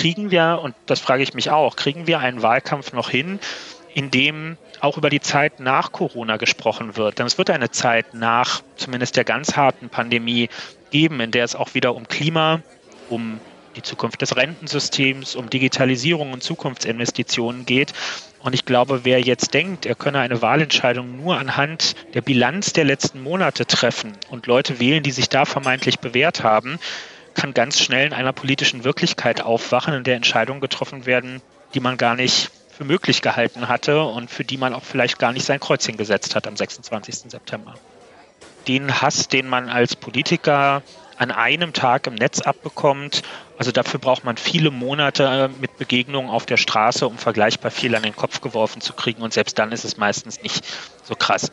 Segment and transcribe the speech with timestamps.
[0.00, 3.38] kriegen wir, und das frage ich mich auch, kriegen wir einen Wahlkampf noch hin,
[3.92, 7.18] in dem auch über die Zeit nach Corona gesprochen wird.
[7.18, 10.48] Denn es wird eine Zeit nach zumindest der ganz harten Pandemie
[10.90, 12.62] geben, in der es auch wieder um Klima,
[13.10, 13.40] um
[13.76, 17.92] die Zukunft des Rentensystems, um Digitalisierung und Zukunftsinvestitionen geht.
[18.42, 22.84] Und ich glaube, wer jetzt denkt, er könne eine Wahlentscheidung nur anhand der Bilanz der
[22.84, 26.78] letzten Monate treffen und Leute wählen, die sich da vermeintlich bewährt haben,
[27.34, 31.40] kann ganz schnell in einer politischen Wirklichkeit aufwachen, in der Entscheidungen getroffen werden,
[31.74, 35.32] die man gar nicht für möglich gehalten hatte und für die man auch vielleicht gar
[35.32, 37.30] nicht sein Kreuzchen gesetzt hat am 26.
[37.30, 37.74] September.
[38.68, 40.82] Den Hass, den man als Politiker
[41.20, 43.22] an einem Tag im Netz abbekommt.
[43.58, 47.94] Also dafür braucht man viele Monate äh, mit Begegnungen auf der Straße, um vergleichbar viel
[47.94, 49.20] an den Kopf geworfen zu kriegen.
[49.20, 50.64] Und selbst dann ist es meistens nicht
[51.04, 51.52] so krass.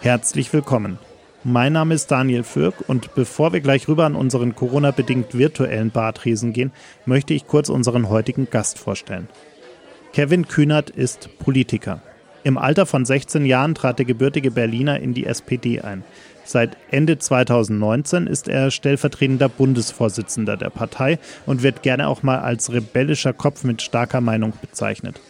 [0.00, 0.98] Herzlich willkommen.
[1.46, 6.54] Mein Name ist Daniel Fürk und bevor wir gleich rüber an unseren Corona-bedingt virtuellen Bartresen
[6.54, 6.72] gehen,
[7.04, 9.28] möchte ich kurz unseren heutigen Gast vorstellen.
[10.14, 12.00] Kevin Kühnert ist Politiker.
[12.44, 16.02] Im Alter von 16 Jahren trat der gebürtige Berliner in die SPD ein.
[16.44, 22.72] Seit Ende 2019 ist er stellvertretender Bundesvorsitzender der Partei und wird gerne auch mal als
[22.72, 25.20] rebellischer Kopf mit starker Meinung bezeichnet.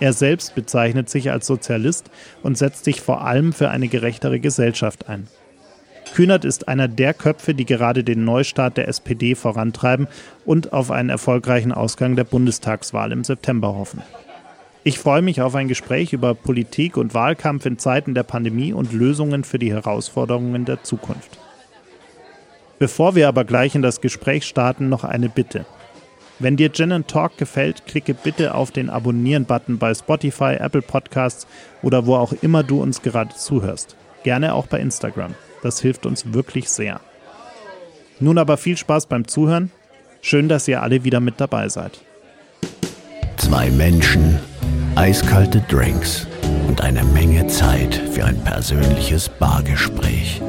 [0.00, 2.10] Er selbst bezeichnet sich als Sozialist
[2.42, 5.28] und setzt sich vor allem für eine gerechtere Gesellschaft ein.
[6.12, 10.08] Kühnert ist einer der Köpfe, die gerade den Neustart der SPD vorantreiben
[10.44, 14.02] und auf einen erfolgreichen Ausgang der Bundestagswahl im September hoffen.
[14.84, 18.92] Ich freue mich auf ein Gespräch über Politik und Wahlkampf in Zeiten der Pandemie und
[18.92, 21.38] Lösungen für die Herausforderungen der Zukunft.
[22.78, 25.64] Bevor wir aber gleich in das Gespräch starten, noch eine Bitte.
[26.40, 31.46] Wenn dir Gin Talk gefällt, klicke bitte auf den Abonnieren-Button bei Spotify, Apple Podcasts
[31.82, 33.96] oder wo auch immer du uns gerade zuhörst.
[34.24, 35.34] Gerne auch bei Instagram.
[35.62, 37.00] Das hilft uns wirklich sehr.
[38.18, 39.70] Nun aber viel Spaß beim Zuhören.
[40.20, 42.00] Schön, dass ihr alle wieder mit dabei seid.
[43.36, 44.38] Zwei Menschen
[44.96, 46.26] eiskalte Drinks
[46.68, 50.42] und eine Menge Zeit für ein persönliches Bargespräch.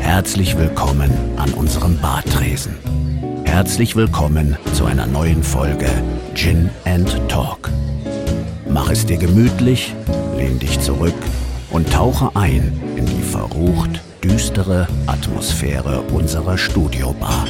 [0.00, 2.76] Herzlich willkommen an unserem Bartresen.
[3.44, 5.88] Herzlich willkommen zu einer neuen Folge
[6.34, 7.70] Gin and Talk.
[8.68, 9.94] Mach es dir gemütlich,
[10.36, 11.14] lehn dich zurück
[11.70, 17.46] und tauche ein in die verrucht düstere Atmosphäre unserer Studiobar.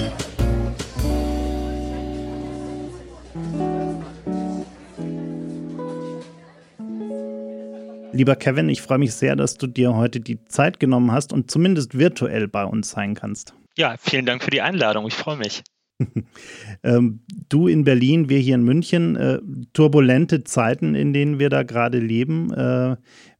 [8.12, 11.50] Lieber Kevin, ich freue mich sehr, dass du dir heute die Zeit genommen hast und
[11.50, 13.54] zumindest virtuell bei uns sein kannst.
[13.76, 15.06] Ja, vielen Dank für die Einladung.
[15.06, 15.62] Ich freue mich.
[16.82, 19.38] ähm, du in Berlin, wir hier in München, äh,
[19.72, 22.52] turbulente Zeiten, in denen wir da gerade leben.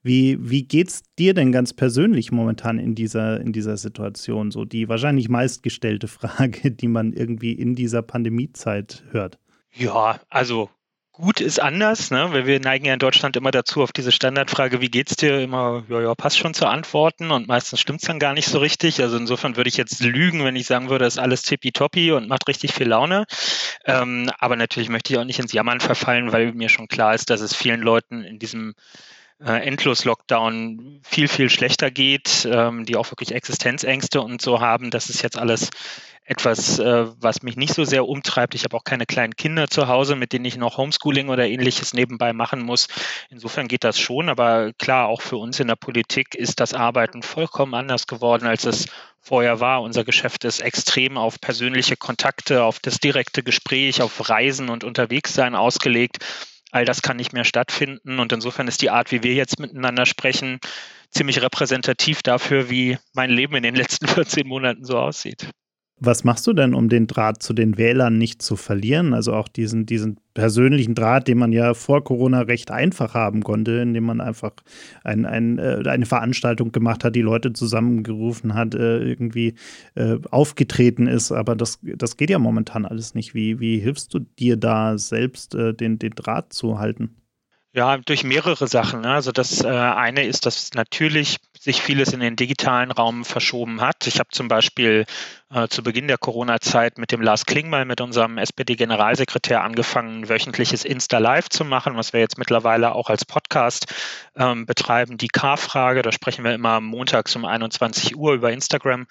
[0.06, 4.52] Wie, wie geht's dir denn ganz persönlich momentan in dieser, in dieser Situation?
[4.52, 9.40] So die wahrscheinlich meistgestellte Frage, die man irgendwie in dieser Pandemiezeit hört.
[9.72, 10.70] Ja, also
[11.10, 12.28] gut ist anders, ne?
[12.30, 15.82] weil wir neigen ja in Deutschland immer dazu, auf diese Standardfrage, wie geht's dir, immer,
[15.88, 19.02] ja, ja, passt schon zu antworten und meistens stimmt's dann gar nicht so richtig.
[19.02, 22.46] Also insofern würde ich jetzt lügen, wenn ich sagen würde, ist alles tippitoppi und macht
[22.46, 23.24] richtig viel Laune.
[23.86, 27.28] Ähm, aber natürlich möchte ich auch nicht ins Jammern verfallen, weil mir schon klar ist,
[27.28, 28.74] dass es vielen Leuten in diesem
[29.44, 34.91] äh, Endlos-Lockdown viel, viel schlechter geht, ähm, die auch wirklich Existenzängste und so haben.
[34.91, 35.70] Das ist jetzt alles
[36.26, 38.54] etwas, äh, was mich nicht so sehr umtreibt.
[38.54, 41.94] Ich habe auch keine kleinen Kinder zu Hause, mit denen ich noch Homeschooling oder ähnliches
[41.94, 42.88] nebenbei machen muss.
[43.30, 47.22] Insofern geht das schon, aber klar, auch für uns in der Politik ist das Arbeiten
[47.22, 48.86] vollkommen anders geworden, als es
[49.20, 49.82] vorher war.
[49.82, 55.54] Unser Geschäft ist extrem auf persönliche Kontakte, auf das direkte Gespräch, auf Reisen und Unterwegssein
[55.54, 56.24] ausgelegt.
[56.72, 60.04] All das kann nicht mehr stattfinden und insofern ist die Art, wie wir jetzt miteinander
[60.04, 60.59] sprechen,
[61.10, 65.49] ziemlich repräsentativ dafür, wie mein Leben in den letzten 14 Monaten so aussieht.
[65.98, 69.14] Was machst du denn, um den Draht zu den Wählern nicht zu verlieren?
[69.14, 73.72] Also auch diesen, diesen persönlichen Draht, den man ja vor Corona recht einfach haben konnte,
[73.78, 74.52] indem man einfach
[75.04, 79.54] ein, ein, äh, eine Veranstaltung gemacht hat, die Leute zusammengerufen hat, äh, irgendwie
[79.94, 81.32] äh, aufgetreten ist.
[81.32, 83.32] Aber das, das geht ja momentan alles nicht.
[83.32, 87.16] Wie, wie hilfst du dir da selbst, den, den Draht zu halten?
[87.72, 89.03] Ja, durch mehrere Sachen.
[89.03, 89.10] Ne?
[89.10, 94.06] Also das eine ist, dass natürlich sich vieles in den digitalen Raum verschoben hat.
[94.06, 95.04] Ich habe zum Beispiel
[95.51, 101.48] äh, zu Beginn der Corona-Zeit mit dem Lars Klingmal, mit unserem SPD-Generalsekretär, angefangen, wöchentliches Insta-Live
[101.48, 103.93] zu machen, was wir jetzt mittlerweile auch als Podcast
[104.37, 105.16] ähm, betreiben.
[105.16, 109.07] Die K-Frage, da sprechen wir immer montags um 21 Uhr über Instagram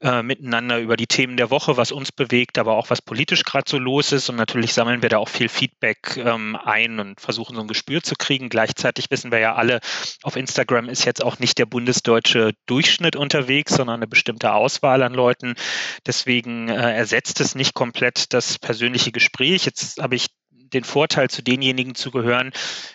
[0.00, 3.68] äh, miteinander über die Themen der Woche, was uns bewegt, aber auch was politisch gerade
[3.68, 4.28] so los ist.
[4.28, 8.02] Und natürlich sammeln wir da auch viel Feedback ähm, ein und versuchen so ein Gespür
[8.02, 8.48] zu kriegen.
[8.48, 9.80] Gleichzeitig wissen wir ja alle,
[10.22, 15.02] auf Instagram ist jetzt auch nicht der Bundes bundesdeutsche Durchschnitt unterwegs, sondern eine bestimmte Auswahl
[15.02, 15.54] an Leuten.
[16.06, 19.64] Deswegen äh, ersetzt es nicht komplett das persönliche Gespräch.
[19.64, 20.28] Jetzt habe ich
[20.72, 22.52] den Vorteil, zu denjenigen zu gehören,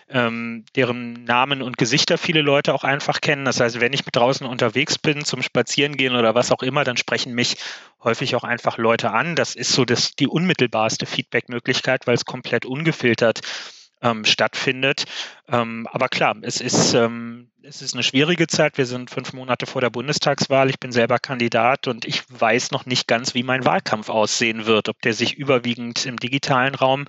[0.08, 3.44] ähm, deren Namen und Gesichter viele Leute auch einfach kennen.
[3.44, 7.34] Das heißt, wenn ich draußen unterwegs bin, zum Spazierengehen oder was auch immer, dann sprechen
[7.34, 7.56] mich
[8.02, 9.34] häufig auch einfach Leute an.
[9.34, 13.40] Das ist so das, die unmittelbarste Feedback-Möglichkeit, weil es komplett ungefiltert
[14.04, 15.06] ähm, stattfindet.
[15.48, 18.78] Ähm, aber klar, es ist, ähm, es ist eine schwierige Zeit.
[18.78, 20.68] Wir sind fünf Monate vor der Bundestagswahl.
[20.70, 24.88] Ich bin selber Kandidat und ich weiß noch nicht ganz, wie mein Wahlkampf aussehen wird,
[24.88, 27.06] ob der sich überwiegend im digitalen Raum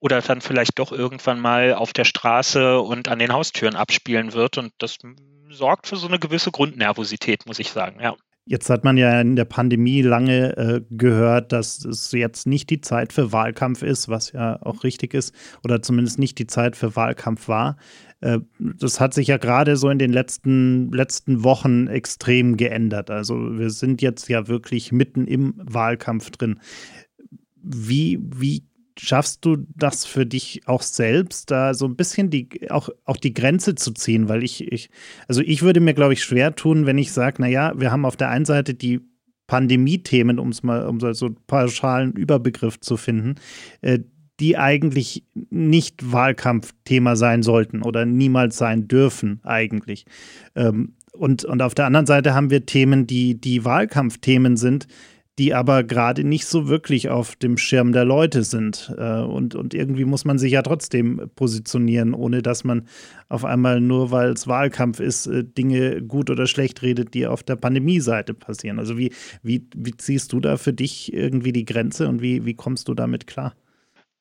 [0.00, 4.56] oder dann vielleicht doch irgendwann mal auf der Straße und an den Haustüren abspielen wird.
[4.56, 4.98] Und das
[5.50, 8.14] sorgt für so eine gewisse Grundnervosität, muss ich sagen, ja.
[8.50, 12.80] Jetzt hat man ja in der Pandemie lange äh, gehört, dass es jetzt nicht die
[12.80, 15.34] Zeit für Wahlkampf ist, was ja auch richtig ist,
[15.64, 17.76] oder zumindest nicht die Zeit für Wahlkampf war.
[18.22, 23.10] Äh, das hat sich ja gerade so in den letzten, letzten Wochen extrem geändert.
[23.10, 26.58] Also wir sind jetzt ja wirklich mitten im Wahlkampf drin.
[27.62, 28.64] Wie, wie
[28.98, 33.34] schaffst du das für dich auch selbst, da so ein bisschen die, auch, auch die
[33.34, 34.28] Grenze zu ziehen?
[34.28, 34.90] Weil ich, ich
[35.26, 38.16] also ich würde mir, glaube ich, schwer tun, wenn ich sage, naja, wir haben auf
[38.16, 39.00] der einen Seite die
[39.46, 43.36] Pandemie-Themen, um es mal, um so einen pauschalen Überbegriff zu finden,
[43.80, 44.00] äh,
[44.40, 50.04] die eigentlich nicht Wahlkampfthema sein sollten oder niemals sein dürfen, eigentlich.
[50.54, 54.86] Ähm, und, und auf der anderen Seite haben wir Themen, die, die Wahlkampfthemen sind,
[55.38, 58.92] die aber gerade nicht so wirklich auf dem Schirm der Leute sind.
[58.98, 62.86] Äh, und, und irgendwie muss man sich ja trotzdem positionieren, ohne dass man
[63.28, 67.42] auf einmal nur, weil es Wahlkampf ist, äh, Dinge gut oder schlecht redet, die auf
[67.42, 68.78] der Pandemie-Seite passieren.
[68.78, 69.12] Also wie,
[69.42, 72.94] wie, wie ziehst du da für dich irgendwie die Grenze und wie, wie kommst du
[72.94, 73.54] damit klar?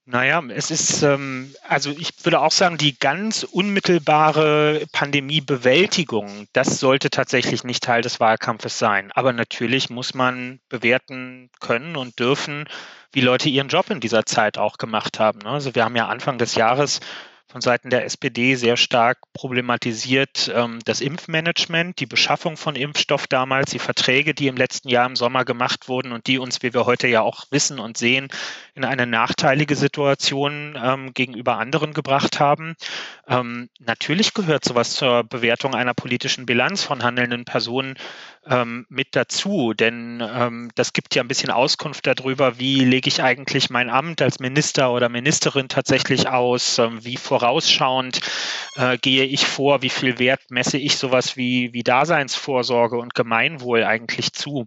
[0.09, 7.09] Naja, es ist, ähm, also ich würde auch sagen, die ganz unmittelbare Pandemiebewältigung, das sollte
[7.09, 9.11] tatsächlich nicht Teil des Wahlkampfes sein.
[9.11, 12.69] Aber natürlich muss man bewerten können und dürfen,
[13.11, 15.39] wie Leute ihren Job in dieser Zeit auch gemacht haben.
[15.39, 15.49] Ne?
[15.49, 17.01] Also wir haben ja Anfang des Jahres
[17.49, 23.71] von Seiten der SPD sehr stark problematisiert ähm, das Impfmanagement, die Beschaffung von Impfstoff damals,
[23.71, 26.85] die Verträge, die im letzten Jahr im Sommer gemacht wurden und die uns, wie wir
[26.85, 28.27] heute ja auch wissen und sehen,
[28.75, 32.75] in eine nachteilige Situation ähm, gegenüber anderen gebracht haben.
[33.27, 37.95] Ähm, natürlich gehört sowas zur Bewertung einer politischen Bilanz von handelnden Personen
[38.49, 43.23] ähm, mit dazu, denn ähm, das gibt ja ein bisschen Auskunft darüber, wie lege ich
[43.23, 48.19] eigentlich mein Amt als Minister oder Ministerin tatsächlich aus, ähm, wie vorausschauend
[48.77, 53.83] äh, gehe ich vor, wie viel Wert messe ich sowas wie, wie Daseinsvorsorge und Gemeinwohl
[53.83, 54.65] eigentlich zu.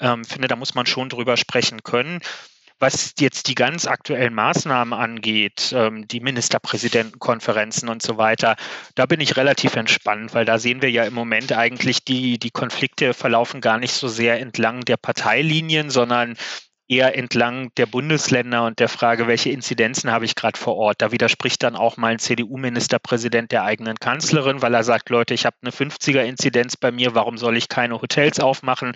[0.00, 2.20] Ähm, finde, da muss man schon drüber sprechen können.
[2.80, 8.56] Was jetzt die ganz aktuellen Maßnahmen angeht, ähm, die Ministerpräsidentenkonferenzen und so weiter,
[8.94, 12.50] da bin ich relativ entspannt, weil da sehen wir ja im Moment eigentlich, die, die
[12.50, 16.36] Konflikte verlaufen gar nicht so sehr entlang der Parteilinien, sondern
[16.88, 21.02] eher entlang der Bundesländer und der Frage, welche Inzidenzen habe ich gerade vor Ort.
[21.02, 25.44] Da widerspricht dann auch mal ein CDU-Ministerpräsident der eigenen Kanzlerin, weil er sagt, Leute, ich
[25.44, 28.94] habe eine 50er-Inzidenz bei mir, warum soll ich keine Hotels aufmachen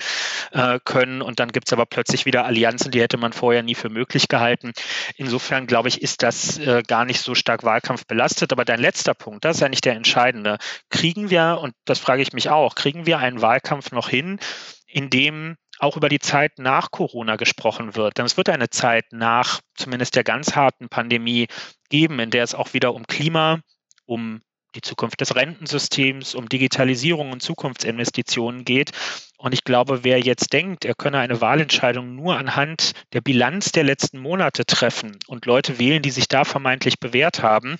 [0.53, 1.21] äh, können?
[1.21, 4.29] Und dann gibt es aber plötzlich wieder Allianzen, die hätte man vorher nie für möglich
[4.29, 4.73] gehalten.
[5.17, 8.53] Insofern, glaube ich, ist das äh, gar nicht so stark Wahlkampf belastet.
[8.53, 10.56] Aber dein letzter Punkt, das ist eigentlich der entscheidende.
[10.89, 14.39] Kriegen wir, und das frage ich mich auch, kriegen wir einen Wahlkampf noch hin,
[14.87, 18.17] in dem auch über die Zeit nach Corona gesprochen wird.
[18.17, 21.49] Denn es wird eine Zeit nach zumindest der ganz harten Pandemie
[21.90, 23.60] geben, in der es auch wieder um Klima,
[24.06, 24.43] um
[24.77, 28.93] die Zukunft des Rentensystems, um Digitalisierung und Zukunftsinvestitionen geht.
[29.36, 33.82] Und ich glaube, wer jetzt denkt, er könne eine Wahlentscheidung nur anhand der Bilanz der
[33.82, 37.77] letzten Monate treffen und Leute wählen, die sich da vermeintlich bewährt haben,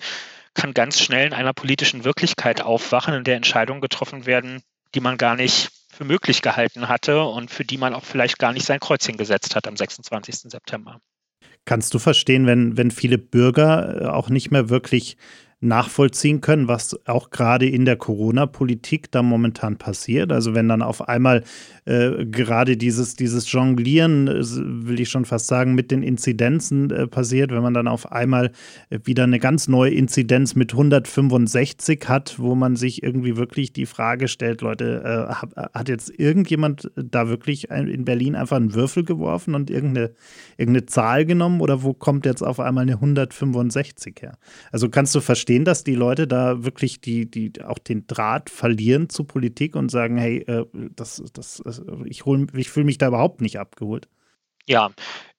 [0.53, 4.61] kann ganz schnell in einer politischen Wirklichkeit aufwachen, in der Entscheidungen getroffen werden,
[4.93, 8.53] die man gar nicht für möglich gehalten hatte und für die man auch vielleicht gar
[8.53, 10.51] nicht sein Kreuzchen gesetzt hat am 26.
[10.51, 10.99] September.
[11.65, 15.17] Kannst du verstehen, wenn, wenn viele Bürger äh, auch nicht mehr wirklich
[15.63, 20.31] nachvollziehen können, was auch gerade in der Corona-Politik da momentan passiert.
[20.31, 21.43] Also wenn dann auf einmal
[21.85, 27.07] äh, gerade dieses, dieses Jonglieren, äh, will ich schon fast sagen, mit den Inzidenzen äh,
[27.07, 28.51] passiert, wenn man dann auf einmal
[28.89, 33.85] äh, wieder eine ganz neue Inzidenz mit 165 hat, wo man sich irgendwie wirklich die
[33.85, 35.33] Frage stellt, Leute, äh,
[35.73, 40.11] hat, jetzt irgendjemand da wirklich in Berlin einfach einen Würfel geworfen und irgendeine,
[40.57, 44.37] irgendeine Zahl genommen oder wo kommt jetzt auf einmal eine 165 her?
[44.71, 48.49] Also kannst du verstehen, verstehen das die Leute da wirklich, die, die auch den Draht
[48.49, 51.61] verlieren zu Politik und sagen, hey, äh, das, das,
[52.05, 52.23] ich,
[52.55, 54.07] ich fühle mich da überhaupt nicht abgeholt?
[54.65, 54.91] Ja,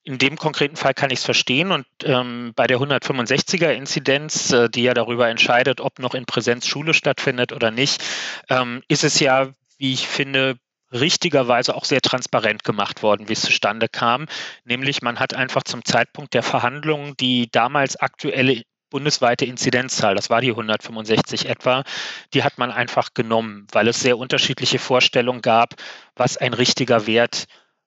[0.05, 4.83] in dem konkreten Fall kann ich es verstehen und ähm, bei der 165er-Inzidenz, äh, die
[4.83, 8.01] ja darüber entscheidet, ob noch in Präsenz Schule stattfindet oder nicht,
[8.49, 10.57] ähm, ist es ja wie ich finde,
[10.93, 14.27] richtigerweise auch sehr transparent gemacht worden, wie es zustande kam.
[14.65, 18.63] Nämlich man hat einfach zum Zeitpunkt der Verhandlungen die damals aktuelle
[18.95, 21.83] bundesweite Inzidenzzahl, das war die 165 etwa,
[22.33, 25.75] die hat man einfach genommen, weil es sehr unterschiedliche Vorstellungen gab,
[26.15, 27.47] was ein richtiger Wert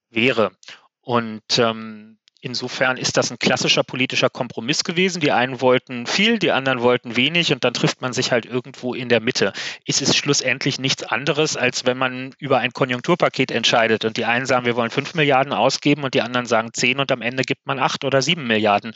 [0.09, 0.51] wäre.
[0.99, 2.17] Und ähm,
[2.47, 5.19] Insofern ist das ein klassischer politischer Kompromiss gewesen.
[5.19, 8.93] Die einen wollten viel, die anderen wollten wenig und dann trifft man sich halt irgendwo
[8.93, 9.51] in der Mitte.
[9.85, 14.45] Es ist schlussendlich nichts anderes, als wenn man über ein Konjunkturpaket entscheidet und die einen
[14.45, 17.67] sagen, wir wollen fünf Milliarden ausgeben und die anderen sagen zehn und am Ende gibt
[17.67, 18.93] man acht oder sieben Milliarden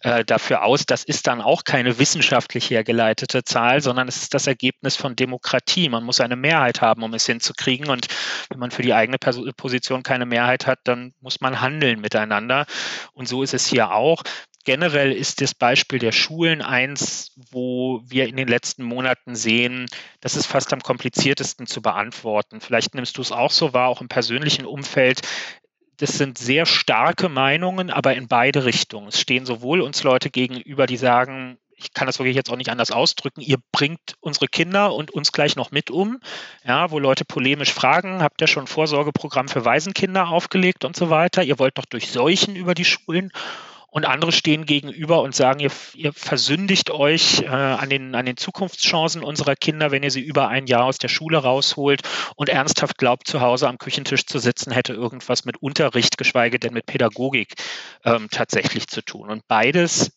[0.00, 0.86] äh, dafür aus.
[0.86, 5.90] Das ist dann auch keine wissenschaftlich hergeleitete Zahl, sondern es ist das Ergebnis von Demokratie.
[5.90, 8.06] Man muss eine Mehrheit haben, um es hinzukriegen und
[8.48, 12.64] wenn man für die eigene Position keine Mehrheit hat, dann muss man handeln miteinander.
[13.12, 14.22] Und so ist es hier auch.
[14.64, 19.86] Generell ist das Beispiel der Schulen eins, wo wir in den letzten Monaten sehen,
[20.20, 22.62] das ist fast am kompliziertesten zu beantworten.
[22.62, 25.20] Vielleicht nimmst du es auch so wahr, auch im persönlichen Umfeld.
[25.98, 29.08] Das sind sehr starke Meinungen, aber in beide Richtungen.
[29.08, 32.70] Es stehen sowohl uns Leute gegenüber, die sagen, ich kann das wirklich jetzt auch nicht
[32.70, 36.20] anders ausdrücken, ihr bringt unsere Kinder und uns gleich noch mit um,
[36.64, 41.10] ja, wo Leute polemisch fragen, habt ihr schon ein Vorsorgeprogramm für Waisenkinder aufgelegt und so
[41.10, 43.30] weiter, ihr wollt doch durchseuchen über die Schulen
[43.94, 48.36] und andere stehen gegenüber und sagen, ihr, ihr versündigt euch äh, an, den, an den
[48.36, 52.02] Zukunftschancen unserer Kinder, wenn ihr sie über ein Jahr aus der Schule rausholt
[52.34, 56.74] und ernsthaft glaubt, zu Hause am Küchentisch zu sitzen, hätte irgendwas mit Unterricht, geschweige denn
[56.74, 57.54] mit Pädagogik
[58.04, 59.30] ähm, tatsächlich zu tun.
[59.30, 60.10] Und beides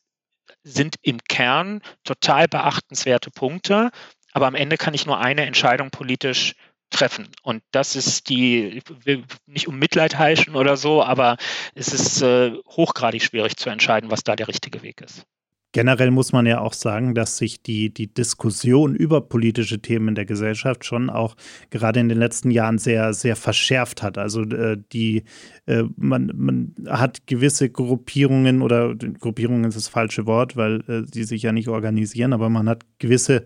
[0.67, 3.91] sind im Kern total beachtenswerte Punkte,
[4.33, 6.55] aber am Ende kann ich nur eine Entscheidung politisch
[6.89, 7.29] treffen.
[7.41, 11.37] Und das ist die, will nicht um Mitleid heischen oder so, aber
[11.75, 15.25] es ist äh, hochgradig schwierig zu entscheiden, was da der richtige Weg ist.
[15.73, 20.15] Generell muss man ja auch sagen, dass sich die, die Diskussion über politische Themen in
[20.15, 21.35] der Gesellschaft schon auch
[21.69, 24.17] gerade in den letzten Jahren sehr, sehr verschärft hat.
[24.17, 25.23] Also äh, die,
[25.65, 31.25] äh, man, man hat gewisse Gruppierungen oder Gruppierungen ist das falsche Wort, weil äh, die
[31.25, 33.45] sich ja nicht organisieren, aber man hat gewisse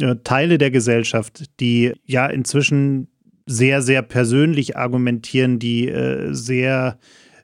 [0.00, 3.08] äh, Teile der Gesellschaft, die ja inzwischen
[3.46, 6.98] sehr, sehr persönlich argumentieren, die äh, sehr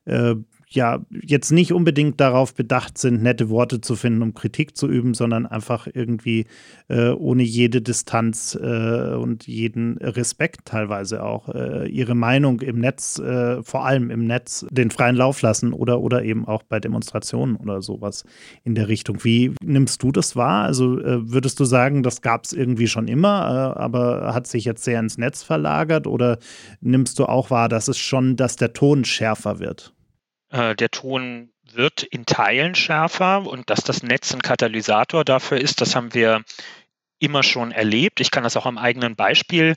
[0.04, 0.34] äh,
[0.74, 5.14] ja jetzt nicht unbedingt darauf bedacht sind, nette Worte zu finden, um Kritik zu üben,
[5.14, 6.46] sondern einfach irgendwie
[6.88, 13.18] äh, ohne jede Distanz äh, und jeden Respekt teilweise auch äh, ihre Meinung im Netz,
[13.18, 17.56] äh, vor allem im Netz, den freien Lauf lassen oder, oder eben auch bei Demonstrationen
[17.56, 18.24] oder sowas
[18.64, 19.24] in der Richtung.
[19.24, 20.64] Wie nimmst du das wahr?
[20.64, 24.64] Also äh, würdest du sagen, das gab es irgendwie schon immer, äh, aber hat sich
[24.64, 26.38] jetzt sehr ins Netz verlagert oder
[26.80, 29.92] nimmst du auch wahr, dass es schon, dass der Ton schärfer wird?
[30.52, 35.80] Äh, der Ton wird in Teilen schärfer und dass das Netz ein Katalysator dafür ist,
[35.80, 36.44] das haben wir
[37.18, 38.20] immer schon erlebt.
[38.20, 39.74] Ich kann das auch am eigenen Beispiel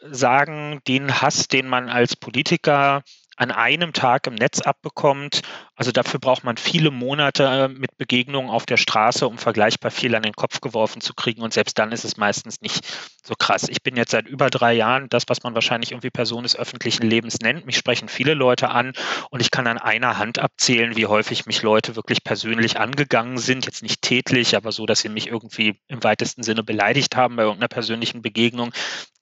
[0.00, 3.02] sagen, den Hass, den man als Politiker
[3.36, 5.42] an einem Tag im Netz abbekommt.
[5.76, 10.14] Also dafür braucht man viele Monate äh, mit Begegnungen auf der Straße, um vergleichbar viel
[10.14, 11.42] an den Kopf geworfen zu kriegen.
[11.42, 12.86] Und selbst dann ist es meistens nicht
[13.24, 13.68] so krass.
[13.68, 17.02] Ich bin jetzt seit über drei Jahren das, was man wahrscheinlich irgendwie Person des öffentlichen
[17.08, 17.66] Lebens nennt.
[17.66, 18.92] Mich sprechen viele Leute an
[19.30, 23.66] und ich kann an einer Hand abzählen, wie häufig mich Leute wirklich persönlich angegangen sind.
[23.66, 27.42] Jetzt nicht tätlich, aber so, dass sie mich irgendwie im weitesten Sinne beleidigt haben bei
[27.42, 28.72] irgendeiner persönlichen Begegnung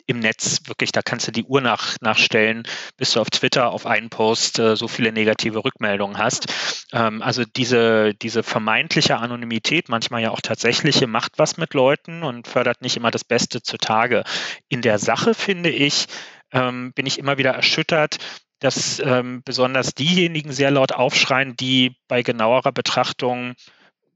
[0.07, 2.65] im Netz wirklich, da kannst du die Uhr nach, nachstellen,
[2.97, 6.53] bis du auf Twitter auf einen Post äh, so viele negative Rückmeldungen hast.
[6.93, 12.49] Ähm, also diese, diese vermeintliche Anonymität, manchmal ja auch tatsächliche, macht was mit Leuten und
[12.49, 14.25] fördert nicht immer das Beste zutage.
[14.69, 16.07] In der Sache finde ich,
[16.53, 18.19] ähm, bin ich immer wieder erschüttert,
[18.61, 23.55] dass ähm, besonders diejenigen sehr laut aufschreien, die bei genauerer Betrachtung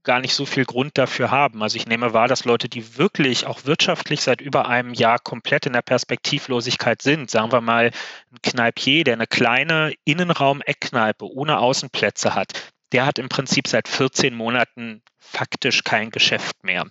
[0.07, 1.63] gar nicht so viel Grund dafür haben.
[1.63, 5.67] Also ich nehme wahr, dass Leute, die wirklich auch wirtschaftlich seit über einem Jahr komplett
[5.67, 7.91] in der Perspektivlosigkeit sind, sagen wir mal
[8.33, 14.35] ein Kneipier, der eine kleine Innenraum-Eckkneipe ohne Außenplätze hat, der hat im Prinzip seit 14
[14.35, 16.87] Monaten faktisch kein Geschäft mehr.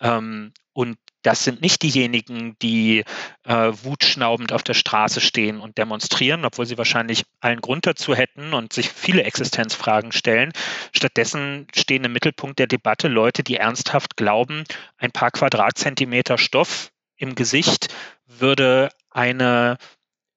[0.00, 3.04] Ähm, und das sind nicht diejenigen, die
[3.44, 8.54] äh, wutschnaubend auf der Straße stehen und demonstrieren, obwohl sie wahrscheinlich allen Grund dazu hätten
[8.54, 10.52] und sich viele Existenzfragen stellen.
[10.92, 14.64] Stattdessen stehen im Mittelpunkt der Debatte Leute, die ernsthaft glauben,
[14.98, 17.88] ein paar Quadratzentimeter Stoff im Gesicht
[18.26, 19.76] würde eine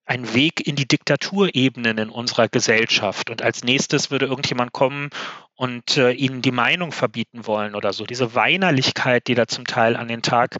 [0.05, 3.29] ein Weg in die Diktaturebenen in unserer Gesellschaft.
[3.29, 5.09] Und als nächstes würde irgendjemand kommen
[5.55, 8.05] und äh, ihnen die Meinung verbieten wollen oder so.
[8.05, 10.57] Diese Weinerlichkeit, die da zum Teil an den Tag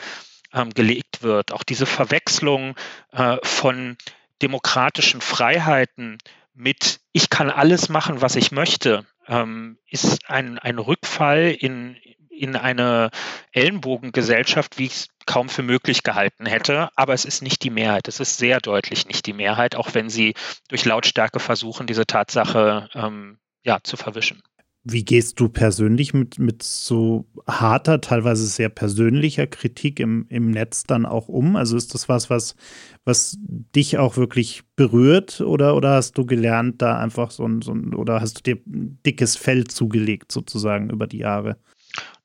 [0.54, 2.76] ähm, gelegt wird, auch diese Verwechslung
[3.12, 3.98] äh, von
[4.42, 6.18] demokratischen Freiheiten
[6.54, 11.96] mit ich kann alles machen, was ich möchte, ähm, ist ein, ein Rückfall in,
[12.38, 13.10] in eine
[13.52, 16.90] Ellenbogengesellschaft, wie ich es kaum für möglich gehalten hätte.
[16.96, 18.08] Aber es ist nicht die Mehrheit.
[18.08, 20.34] Es ist sehr deutlich nicht die Mehrheit, auch wenn sie
[20.68, 24.42] durch Lautstärke versuchen, diese Tatsache ähm, ja, zu verwischen.
[24.86, 30.84] Wie gehst du persönlich mit, mit so harter, teilweise sehr persönlicher Kritik im, im Netz
[30.84, 31.56] dann auch um?
[31.56, 32.58] Also ist das was, was,
[33.06, 37.72] was dich auch wirklich berührt oder, oder hast du gelernt, da einfach so ein, so
[37.72, 41.56] ein, oder hast du dir ein dickes Fell zugelegt sozusagen über die Jahre?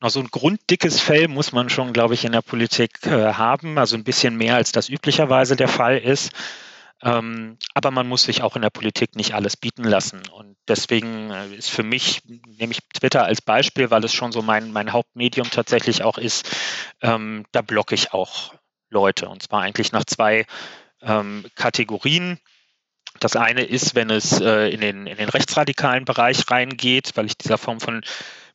[0.01, 3.79] Na, so ein grunddickes Fell muss man schon, glaube ich, in der Politik äh, haben,
[3.79, 6.31] also ein bisschen mehr als das üblicherweise der Fall ist.
[7.03, 10.23] Ähm, aber man muss sich auch in der Politik nicht alles bieten lassen.
[10.29, 14.43] Und deswegen äh, ist für mich, nehme ich Twitter als Beispiel, weil es schon so
[14.43, 16.49] mein, mein Hauptmedium tatsächlich auch ist,
[17.03, 18.55] ähm, da blocke ich auch
[18.91, 19.29] Leute.
[19.29, 20.47] Und zwar eigentlich nach zwei
[21.03, 22.39] ähm, Kategorien.
[23.21, 27.37] Das eine ist, wenn es äh, in, den, in den rechtsradikalen Bereich reingeht, weil ich
[27.37, 28.03] dieser Form von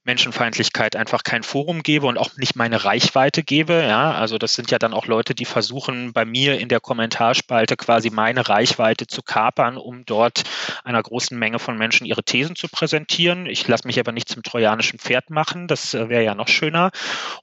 [0.06, 3.84] Menschenfeindlichkeit einfach kein Forum gebe und auch nicht meine Reichweite gebe.
[3.84, 7.78] Ja, also das sind ja dann auch Leute, die versuchen, bei mir in der Kommentarspalte
[7.78, 10.44] quasi meine Reichweite zu kapern, um dort
[10.84, 13.46] einer großen Menge von Menschen ihre Thesen zu präsentieren.
[13.46, 15.68] Ich lasse mich aber nicht zum trojanischen Pferd machen.
[15.68, 16.92] Das äh, wäre ja noch schöner.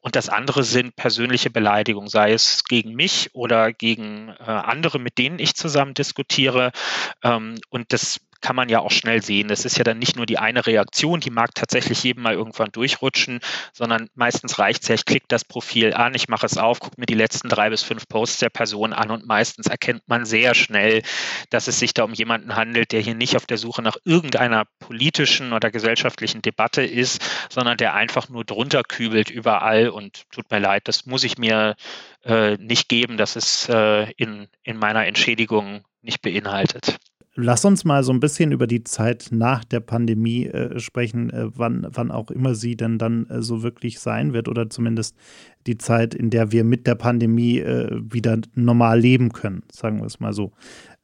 [0.00, 5.18] Und das andere sind persönliche Beleidigungen, sei es gegen mich oder gegen äh, andere, mit
[5.18, 6.72] denen ich zusammen diskutiere.
[7.22, 9.50] Ähm, und das kann man ja auch schnell sehen.
[9.50, 12.72] Es ist ja dann nicht nur die eine Reaktion, die mag tatsächlich jedem mal irgendwann
[12.72, 13.40] durchrutschen,
[13.72, 16.98] sondern meistens reicht es ja, ich klicke das Profil an, ich mache es auf, gucke
[16.98, 20.54] mir die letzten drei bis fünf Posts der Person an und meistens erkennt man sehr
[20.54, 21.02] schnell,
[21.50, 24.64] dass es sich da um jemanden handelt, der hier nicht auf der Suche nach irgendeiner
[24.78, 30.58] politischen oder gesellschaftlichen Debatte ist, sondern der einfach nur drunter kübelt überall und tut mir
[30.58, 31.76] leid, das muss ich mir
[32.24, 36.98] äh, nicht geben, das ist äh, in, in meiner Entschädigung nicht beinhaltet.
[37.36, 41.46] Lass uns mal so ein bisschen über die Zeit nach der Pandemie äh, sprechen, äh,
[41.54, 45.16] wann, wann auch immer sie denn dann äh, so wirklich sein wird oder zumindest
[45.66, 50.06] die Zeit, in der wir mit der Pandemie äh, wieder normal leben können, sagen wir
[50.06, 50.52] es mal so.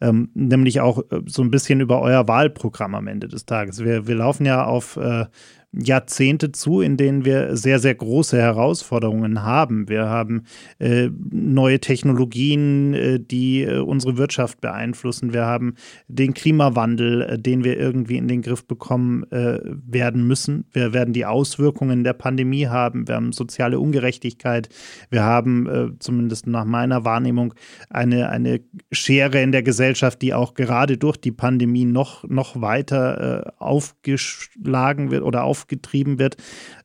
[0.01, 3.85] Ähm, nämlich auch äh, so ein bisschen über euer Wahlprogramm am Ende des Tages.
[3.85, 5.27] Wir, wir laufen ja auf äh,
[5.73, 9.89] Jahrzehnte zu, in denen wir sehr, sehr große Herausforderungen haben.
[9.89, 10.45] Wir haben
[10.79, 15.33] äh, neue Technologien, äh, die äh, unsere Wirtschaft beeinflussen.
[15.33, 15.75] Wir haben
[16.09, 20.65] den Klimawandel, äh, den wir irgendwie in den Griff bekommen äh, werden müssen.
[20.73, 23.07] Wir werden die Auswirkungen der Pandemie haben.
[23.07, 24.69] Wir haben soziale Ungerechtigkeit.
[25.11, 27.55] Wir haben, äh, zumindest nach meiner Wahrnehmung,
[27.91, 28.61] eine, eine
[28.93, 35.23] Schere in der Gesellschaft, die auch gerade durch die Pandemie noch, noch weiter aufgeschlagen wird
[35.23, 36.37] oder auf aufgetrieben wird.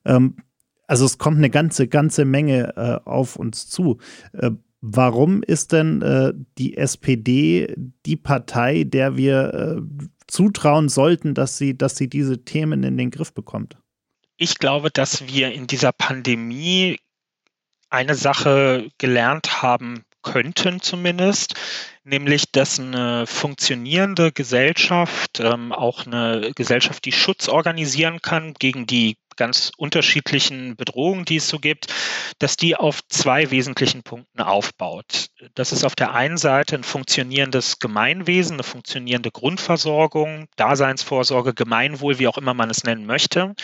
[0.05, 0.37] Ähm,
[0.87, 3.99] also es kommt eine ganze, ganze Menge äh, auf uns zu.
[4.33, 7.73] Äh, warum ist denn äh, die SPD
[8.05, 13.11] die Partei, der wir äh, zutrauen sollten, dass sie, dass sie diese Themen in den
[13.11, 13.77] Griff bekommt?
[14.37, 16.97] Ich glaube, dass wir in dieser Pandemie
[17.89, 21.55] eine Sache gelernt haben könnten zumindest,
[22.03, 29.17] nämlich dass eine funktionierende Gesellschaft, ähm, auch eine Gesellschaft, die Schutz organisieren kann gegen die
[29.41, 31.87] ganz unterschiedlichen Bedrohungen, die es so gibt,
[32.37, 35.29] dass die auf zwei wesentlichen Punkten aufbaut.
[35.55, 42.27] Das ist auf der einen Seite ein funktionierendes Gemeinwesen, eine funktionierende Grundversorgung, Daseinsvorsorge, Gemeinwohl, wie
[42.27, 43.55] auch immer man es nennen möchte.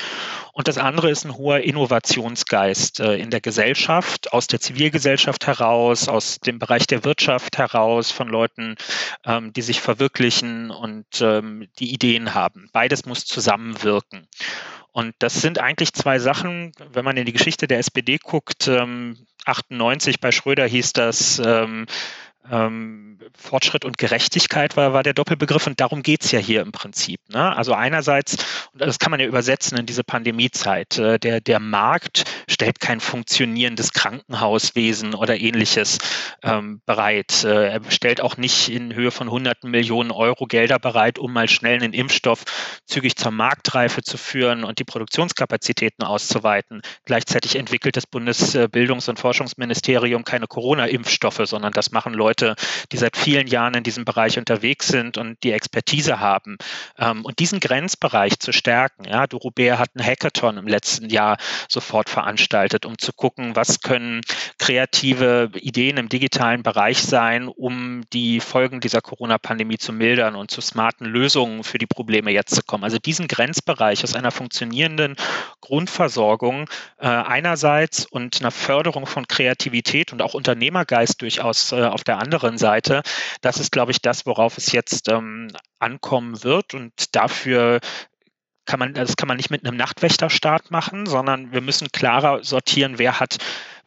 [0.51, 6.07] Und das andere ist ein hoher Innovationsgeist äh, in der Gesellschaft, aus der Zivilgesellschaft heraus,
[6.07, 8.77] aus dem Bereich der Wirtschaft heraus, von Leuten,
[9.23, 12.69] ähm, die sich verwirklichen und ähm, die Ideen haben.
[12.73, 14.27] Beides muss zusammenwirken.
[14.97, 19.27] Und das sind eigentlich zwei Sachen, wenn man in die Geschichte der SPD guckt, ähm,
[19.45, 21.86] 98 bei Schröder hieß das, ähm,
[22.51, 27.19] ähm, Fortschritt und Gerechtigkeit war, war der Doppelbegriff und darum geht's ja hier im Prinzip.
[27.29, 27.55] Ne?
[27.55, 28.38] Also einerseits,
[28.73, 32.99] und das kann man ja übersetzen in diese Pandemiezeit, äh, der, der Markt stellt kein
[32.99, 35.97] funktionierendes Krankenhauswesen oder ähnliches
[36.43, 37.43] ähm, bereit.
[37.43, 41.49] Äh, er stellt auch nicht in Höhe von hunderten Millionen Euro Gelder bereit, um mal
[41.49, 42.43] schnell einen Impfstoff
[42.86, 46.81] zügig zur Marktreife zu führen und die Produktionskapazitäten auszuweiten.
[47.05, 52.56] Gleichzeitig entwickelt das Bundesbildungs- und Forschungsministerium keine Corona-Impfstoffe, sondern das machen Leute, Leute,
[52.91, 56.58] die seit vielen Jahren in diesem Bereich unterwegs sind und die Expertise haben.
[56.97, 59.06] Ähm, und diesen Grenzbereich zu stärken.
[59.06, 63.82] Ja, Doro Bär hat einen Hackathon im letzten Jahr sofort veranstaltet, um zu gucken, was
[63.82, 64.21] können
[64.60, 70.62] kreative Ideen im digitalen Bereich sein, um die Folgen dieser Corona-Pandemie zu mildern und zu
[70.62, 72.84] smarten Lösungen für die Probleme jetzt zu kommen.
[72.84, 75.15] Also diesen Grenzbereich aus einer funktionierenden
[75.62, 76.69] Grundversorgung
[77.00, 82.26] äh, einerseits und einer Förderung von Kreativität und auch Unternehmergeist durchaus äh, auf der anderen
[82.57, 83.01] Seite.
[83.41, 86.73] Das ist, glaube ich, das, worauf es jetzt ähm, ankommen wird.
[86.73, 87.79] Und dafür
[88.65, 92.99] kann man, das kann man nicht mit einem Nachtwächterstaat machen, sondern wir müssen klarer sortieren,
[92.99, 93.37] wer hat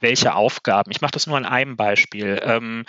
[0.01, 0.91] welche Aufgaben.
[0.91, 2.41] Ich mache das nur an einem Beispiel.
[2.43, 2.85] Ähm,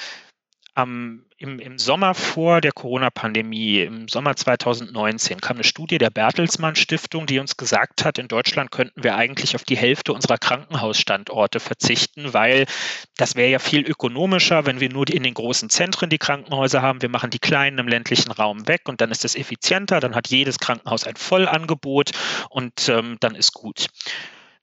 [0.73, 6.75] am, im, im, Sommer vor der Corona-Pandemie, im Sommer 2019, kam eine Studie der Bertelsmann
[6.75, 11.59] Stiftung, die uns gesagt hat, in Deutschland könnten wir eigentlich auf die Hälfte unserer Krankenhausstandorte
[11.59, 12.65] verzichten, weil
[13.17, 17.01] das wäre ja viel ökonomischer, wenn wir nur in den großen Zentren die Krankenhäuser haben.
[17.01, 20.29] Wir machen die kleinen im ländlichen Raum weg und dann ist es effizienter, dann hat
[20.29, 22.11] jedes Krankenhaus ein Vollangebot
[22.49, 23.87] und ähm, dann ist gut.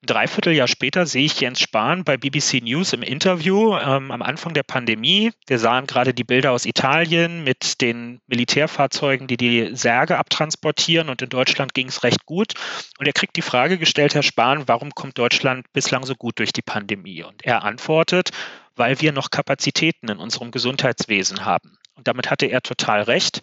[0.01, 4.55] Ein Dreivierteljahr später sehe ich Jens Spahn bei BBC News im Interview ähm, am Anfang
[4.55, 5.33] der Pandemie.
[5.49, 11.21] Wir sahen gerade die Bilder aus Italien mit den Militärfahrzeugen, die die Särge abtransportieren und
[11.21, 12.55] in Deutschland ging es recht gut.
[12.99, 16.53] Und er kriegt die Frage gestellt, Herr Spahn, warum kommt Deutschland bislang so gut durch
[16.53, 17.25] die Pandemie?
[17.25, 18.31] Und er antwortet,
[18.77, 21.77] weil wir noch Kapazitäten in unserem Gesundheitswesen haben.
[21.97, 23.41] Und damit hatte er total recht.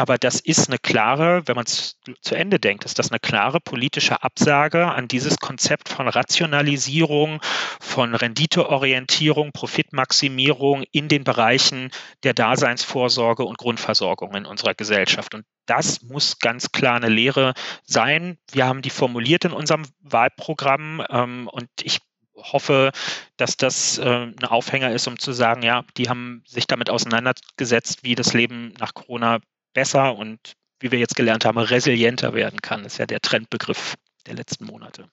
[0.00, 3.60] Aber das ist eine klare, wenn man es zu Ende denkt, ist das eine klare
[3.60, 7.38] politische Absage an dieses Konzept von Rationalisierung,
[7.82, 11.90] von Renditeorientierung, Profitmaximierung in den Bereichen
[12.22, 15.34] der Daseinsvorsorge und Grundversorgung in unserer Gesellschaft.
[15.34, 17.52] Und das muss ganz klar eine Lehre
[17.84, 18.38] sein.
[18.52, 21.98] Wir haben die formuliert in unserem Wahlprogramm ähm, und ich
[22.34, 22.92] hoffe,
[23.36, 28.02] dass das äh, ein Aufhänger ist, um zu sagen, ja, die haben sich damit auseinandergesetzt,
[28.02, 29.40] wie das Leben nach Corona
[29.72, 30.38] besser und
[30.80, 33.94] wie wir jetzt gelernt haben, resilienter werden kann, ist ja der Trendbegriff
[34.26, 35.06] der letzten Monate.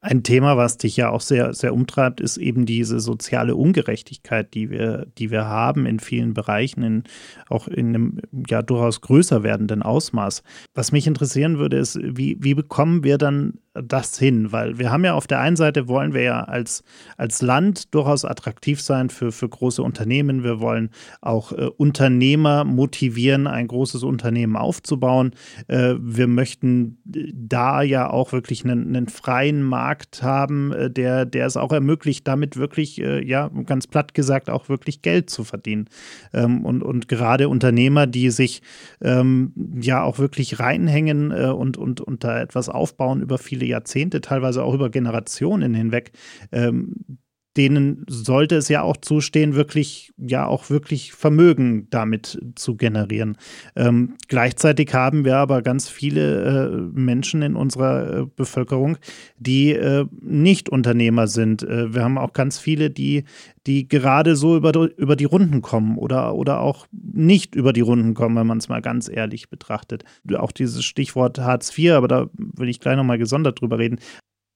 [0.00, 4.70] Ein Thema, was dich ja auch sehr, sehr umtreibt, ist eben diese soziale Ungerechtigkeit, die
[4.70, 7.04] wir, die wir haben in vielen Bereichen, in,
[7.48, 10.44] auch in einem ja durchaus größer werdenden Ausmaß.
[10.72, 14.52] Was mich interessieren würde, ist, wie, wie bekommen wir dann das hin?
[14.52, 16.82] Weil wir haben ja auf der einen Seite wollen wir ja als,
[17.16, 20.44] als Land durchaus attraktiv sein für, für große Unternehmen.
[20.44, 25.32] Wir wollen auch äh, Unternehmer motivieren, ein großes Unternehmen aufzubauen.
[25.66, 31.24] Äh, wir möchten äh, da ja auch wirklich einen, einen freien Markt haben, äh, der,
[31.24, 35.44] der es auch ermöglicht, damit wirklich, äh, ja, ganz platt gesagt, auch wirklich Geld zu
[35.44, 35.88] verdienen.
[36.32, 38.62] Ähm, und, und gerade Unternehmer, die sich
[39.00, 44.20] ähm, ja auch wirklich reinhängen äh, und, und, und da etwas aufbauen über viele Jahrzehnte,
[44.20, 46.12] teilweise auch über Generationen hinweg,
[46.52, 47.18] ähm,
[47.58, 53.36] denen sollte es ja auch zustehen, wirklich, ja, auch wirklich Vermögen damit zu generieren.
[53.74, 58.96] Ähm, gleichzeitig haben wir aber ganz viele äh, Menschen in unserer äh, Bevölkerung,
[59.38, 61.64] die äh, nicht Unternehmer sind.
[61.64, 63.24] Äh, wir haben auch ganz viele, die,
[63.66, 68.14] die gerade so über, über die Runden kommen oder, oder auch nicht über die Runden
[68.14, 70.04] kommen, wenn man es mal ganz ehrlich betrachtet.
[70.36, 73.98] Auch dieses Stichwort Hartz IV, aber da will ich gleich nochmal gesondert drüber reden,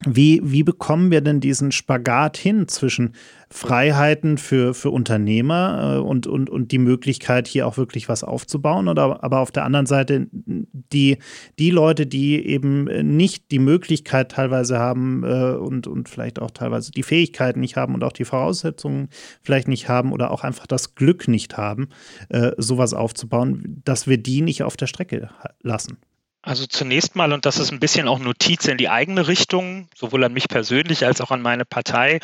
[0.07, 3.15] wie, wie bekommen wir denn diesen Spagat hin zwischen
[3.51, 8.89] Freiheiten für, für Unternehmer äh, und, und, und die Möglichkeit, hier auch wirklich was aufzubauen,
[8.89, 11.19] oder aber auf der anderen Seite die,
[11.59, 12.85] die Leute, die eben
[13.17, 17.95] nicht die Möglichkeit teilweise haben äh, und, und vielleicht auch teilweise die Fähigkeiten nicht haben
[17.95, 19.09] und auch die Voraussetzungen
[19.43, 21.89] vielleicht nicht haben oder auch einfach das Glück nicht haben,
[22.31, 25.29] äh, sowas aufzubauen, dass wir die nicht auf der Strecke
[25.63, 25.99] lassen.
[26.43, 30.25] Also zunächst mal, und das ist ein bisschen auch Notiz in die eigene Richtung, sowohl
[30.25, 32.19] an mich persönlich als auch an meine Partei,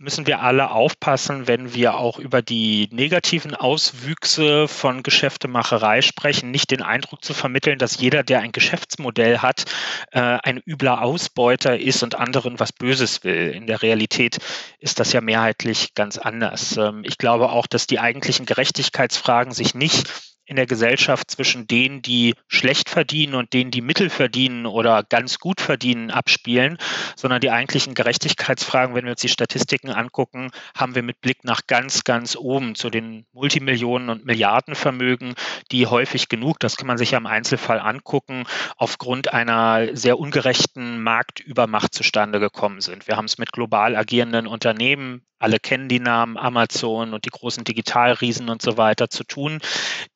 [0.00, 6.70] müssen wir alle aufpassen, wenn wir auch über die negativen Auswüchse von Geschäftemacherei sprechen, nicht
[6.70, 9.64] den Eindruck zu vermitteln, dass jeder, der ein Geschäftsmodell hat,
[10.12, 13.50] äh, ein übler Ausbeuter ist und anderen was Böses will.
[13.50, 14.38] In der Realität
[14.78, 16.78] ist das ja mehrheitlich ganz anders.
[16.78, 20.08] Ähm, ich glaube auch, dass die eigentlichen Gerechtigkeitsfragen sich nicht
[20.50, 25.38] in der Gesellschaft zwischen denen, die schlecht verdienen und denen, die mittel verdienen oder ganz
[25.38, 26.76] gut verdienen, abspielen,
[27.14, 31.68] sondern die eigentlichen Gerechtigkeitsfragen, wenn wir uns die Statistiken angucken, haben wir mit Blick nach
[31.68, 35.34] ganz, ganz oben zu den Multimillionen und Milliardenvermögen,
[35.70, 38.42] die häufig genug, das kann man sich ja im Einzelfall angucken,
[38.76, 43.06] aufgrund einer sehr ungerechten Marktübermacht zustande gekommen sind.
[43.06, 47.64] Wir haben es mit global agierenden Unternehmen alle kennen die Namen Amazon und die großen
[47.64, 49.60] Digitalriesen und so weiter zu tun,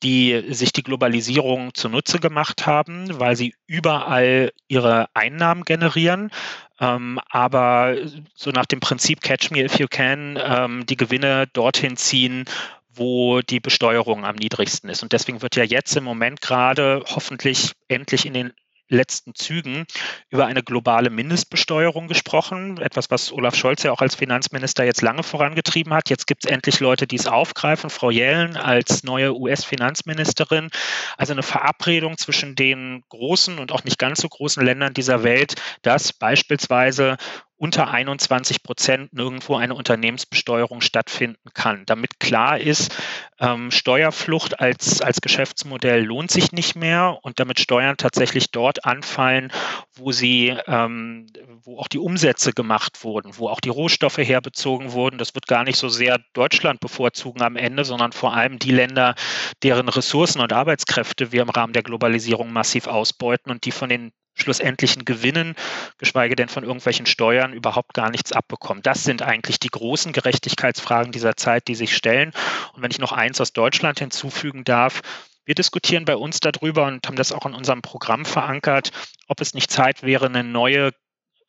[0.03, 6.31] die sich die Globalisierung zunutze gemacht haben, weil sie überall ihre Einnahmen generieren.
[6.79, 7.95] Ähm, aber
[8.33, 12.45] so nach dem Prinzip Catch Me If You Can ähm, die Gewinne dorthin ziehen,
[12.93, 15.03] wo die Besteuerung am niedrigsten ist.
[15.03, 18.53] Und deswegen wird ja jetzt im Moment gerade hoffentlich endlich in den
[18.87, 19.85] letzten Zügen
[20.29, 22.77] über eine globale Mindestbesteuerung gesprochen.
[22.77, 26.09] Etwas, was Olaf Scholz ja auch als Finanzminister jetzt lange vorangetrieben hat.
[26.09, 27.89] Jetzt gibt es endlich Leute, die es aufgreifen.
[27.89, 30.69] Frau Yellen als neue US-Finanzministerin.
[31.17, 35.55] Also eine Verabredung zwischen den großen und auch nicht ganz so großen Ländern dieser Welt,
[35.81, 37.17] dass beispielsweise
[37.57, 41.83] unter 21 Prozent nirgendwo eine Unternehmensbesteuerung stattfinden kann.
[41.85, 42.93] Damit klar ist,
[43.39, 49.53] ähm, Steuerflucht als, als Geschäftsmodell lohnt sich nicht mehr und damit Steuern tatsächlich dort anfallen,
[49.93, 51.27] wo sie, ähm,
[51.63, 55.17] wo auch die Umsätze gemacht wurden, wo auch die Rohstoffe herbezogen wurden.
[55.17, 59.15] Das wird gar nicht so sehr Deutschland bevorzugen am Ende, sondern vor allem die Länder,
[59.63, 64.11] deren Ressourcen und Arbeitskräfte wir im Rahmen der Globalisierung massiv ausbeuten und die von den
[64.35, 65.55] schlussendlichen Gewinnen,
[65.97, 68.83] geschweige denn von irgendwelchen Steuern, überhaupt gar nichts abbekommen.
[68.83, 72.31] Das sind eigentlich die großen Gerechtigkeitsfragen dieser Zeit, die sich stellen.
[72.73, 75.01] Und wenn ich noch eins aus Deutschland hinzufügen darf,
[75.45, 78.91] wir diskutieren bei uns darüber und haben das auch in unserem Programm verankert,
[79.27, 80.91] ob es nicht Zeit wäre, eine neue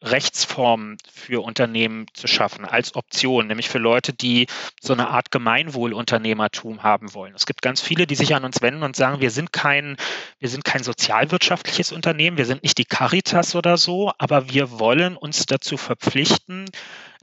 [0.02, 4.46] Rechtsform für Unternehmen zu schaffen als Option, nämlich für Leute, die
[4.80, 7.34] so eine Art Gemeinwohlunternehmertum haben wollen.
[7.34, 9.96] Es gibt ganz viele, die sich an uns wenden und sagen, wir sind kein,
[10.38, 15.16] wir sind kein sozialwirtschaftliches Unternehmen, wir sind nicht die Caritas oder so, aber wir wollen
[15.16, 16.66] uns dazu verpflichten,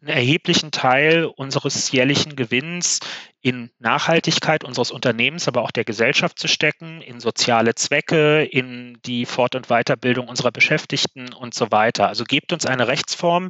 [0.03, 2.99] einen erheblichen Teil unseres jährlichen Gewinns
[3.41, 9.25] in Nachhaltigkeit unseres Unternehmens, aber auch der Gesellschaft zu stecken, in soziale Zwecke, in die
[9.25, 12.09] Fort- und Weiterbildung unserer Beschäftigten und so weiter.
[12.09, 13.49] Also gebt uns eine Rechtsform,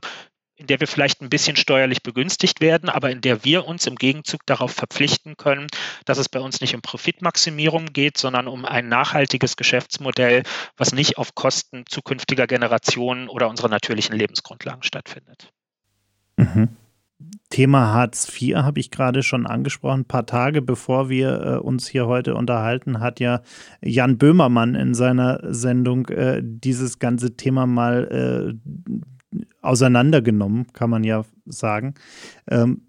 [0.55, 3.95] in der wir vielleicht ein bisschen steuerlich begünstigt werden, aber in der wir uns im
[3.95, 5.65] Gegenzug darauf verpflichten können,
[6.05, 10.43] dass es bei uns nicht um Profitmaximierung geht, sondern um ein nachhaltiges Geschäftsmodell,
[10.77, 15.51] was nicht auf Kosten zukünftiger Generationen oder unserer natürlichen Lebensgrundlagen stattfindet.
[16.37, 16.69] Mhm.
[17.49, 20.01] Thema Hartz IV habe ich gerade schon angesprochen.
[20.01, 23.41] Ein paar Tage bevor wir äh, uns hier heute unterhalten, hat ja
[23.81, 31.25] Jan Böhmermann in seiner Sendung äh, dieses ganze Thema mal äh, auseinandergenommen, kann man ja
[31.45, 31.93] sagen.
[32.49, 32.87] Ähm,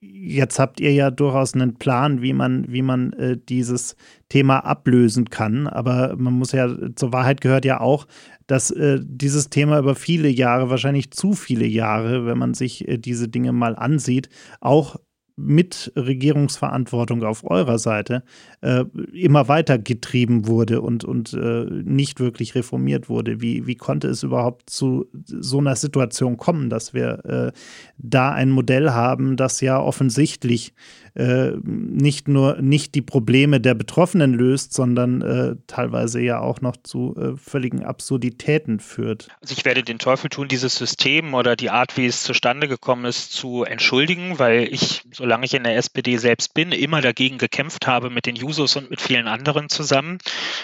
[0.00, 3.96] jetzt habt ihr ja durchaus einen Plan, wie man, wie man äh, dieses
[4.28, 5.66] Thema ablösen kann.
[5.66, 8.06] Aber man muss ja, zur Wahrheit gehört ja auch,
[8.50, 12.98] dass äh, dieses Thema über viele Jahre, wahrscheinlich zu viele Jahre, wenn man sich äh,
[12.98, 14.28] diese Dinge mal ansieht,
[14.60, 14.96] auch
[15.36, 18.24] mit Regierungsverantwortung auf eurer Seite
[18.60, 23.40] äh, immer weiter getrieben wurde und, und äh, nicht wirklich reformiert wurde.
[23.40, 27.52] Wie, wie konnte es überhaupt zu so einer Situation kommen, dass wir äh,
[27.96, 30.74] da ein Modell haben, das ja offensichtlich
[31.14, 36.76] äh, nicht nur nicht die Probleme der Betroffenen löst, sondern äh, teilweise ja auch noch
[36.76, 39.28] zu äh, völligen Absurditäten führt.
[39.40, 43.04] Also ich werde den Teufel tun, dieses System oder die Art, wie es zustande gekommen
[43.04, 47.86] ist, zu entschuldigen, weil ich, solange ich in der SPD selbst bin, immer dagegen gekämpft
[47.86, 50.18] habe mit den Jusos und mit vielen anderen zusammen.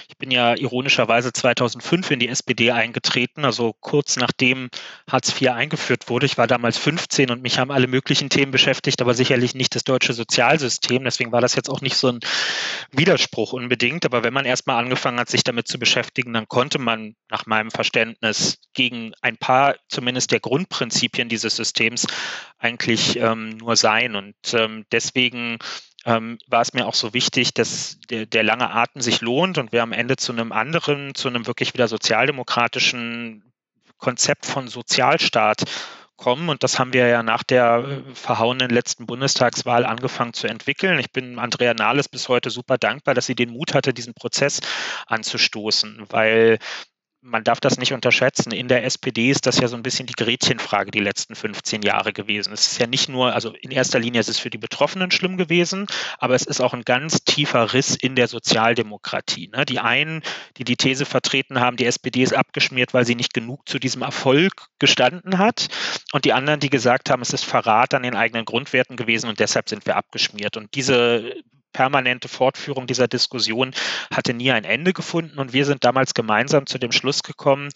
[0.08, 4.68] Ich bin ja ironischerweise 2005 in die SPD eingetreten, also kurz nachdem
[5.10, 6.26] Hartz IV eingeführt wurde.
[6.26, 9.84] Ich war damals 15 und mich haben alle möglichen Themen beschäftigt, aber sicherlich nicht das
[9.84, 11.02] deutsche Sozial Sozialsystem.
[11.04, 12.20] Deswegen war das jetzt auch nicht so ein
[12.92, 14.04] Widerspruch unbedingt.
[14.04, 17.70] Aber wenn man erstmal angefangen hat, sich damit zu beschäftigen, dann konnte man nach meinem
[17.70, 22.06] Verständnis gegen ein paar zumindest der Grundprinzipien dieses Systems
[22.58, 24.14] eigentlich ähm, nur sein.
[24.14, 25.58] Und ähm, deswegen
[26.04, 29.72] ähm, war es mir auch so wichtig, dass der, der, lange Atem sich lohnt und
[29.72, 33.42] wir am Ende zu einem anderen, zu einem wirklich wieder sozialdemokratischen
[33.96, 35.64] Konzept von Sozialstaat
[36.16, 36.48] kommen.
[36.48, 40.98] Und das haben wir ja nach der äh, verhauenen letzten Bundestagswahl angefangen zu entwickeln.
[40.98, 44.60] Ich bin Andrea Nahles bis heute super dankbar, dass sie den Mut hatte, diesen Prozess
[45.06, 46.58] anzustoßen, weil
[47.26, 48.52] man darf das nicht unterschätzen.
[48.52, 52.12] In der SPD ist das ja so ein bisschen die Gretchenfrage die letzten 15 Jahre
[52.12, 52.52] gewesen.
[52.52, 55.36] Es ist ja nicht nur, also in erster Linie ist es für die Betroffenen schlimm
[55.36, 55.86] gewesen,
[56.18, 59.48] aber es ist auch ein ganz tiefer Riss in der Sozialdemokratie.
[59.48, 59.64] Ne?
[59.66, 60.22] Die einen,
[60.56, 64.02] die die These vertreten haben, die SPD ist abgeschmiert, weil sie nicht genug zu diesem
[64.02, 65.68] Erfolg gestanden hat.
[66.12, 69.40] Und die anderen, die gesagt haben, es ist Verrat an den eigenen Grundwerten gewesen und
[69.40, 70.56] deshalb sind wir abgeschmiert.
[70.56, 71.34] Und diese
[71.76, 73.72] permanente Fortführung dieser Diskussion
[74.10, 77.68] hatte nie ein Ende gefunden und wir sind damals gemeinsam zu dem Schluss gekommen,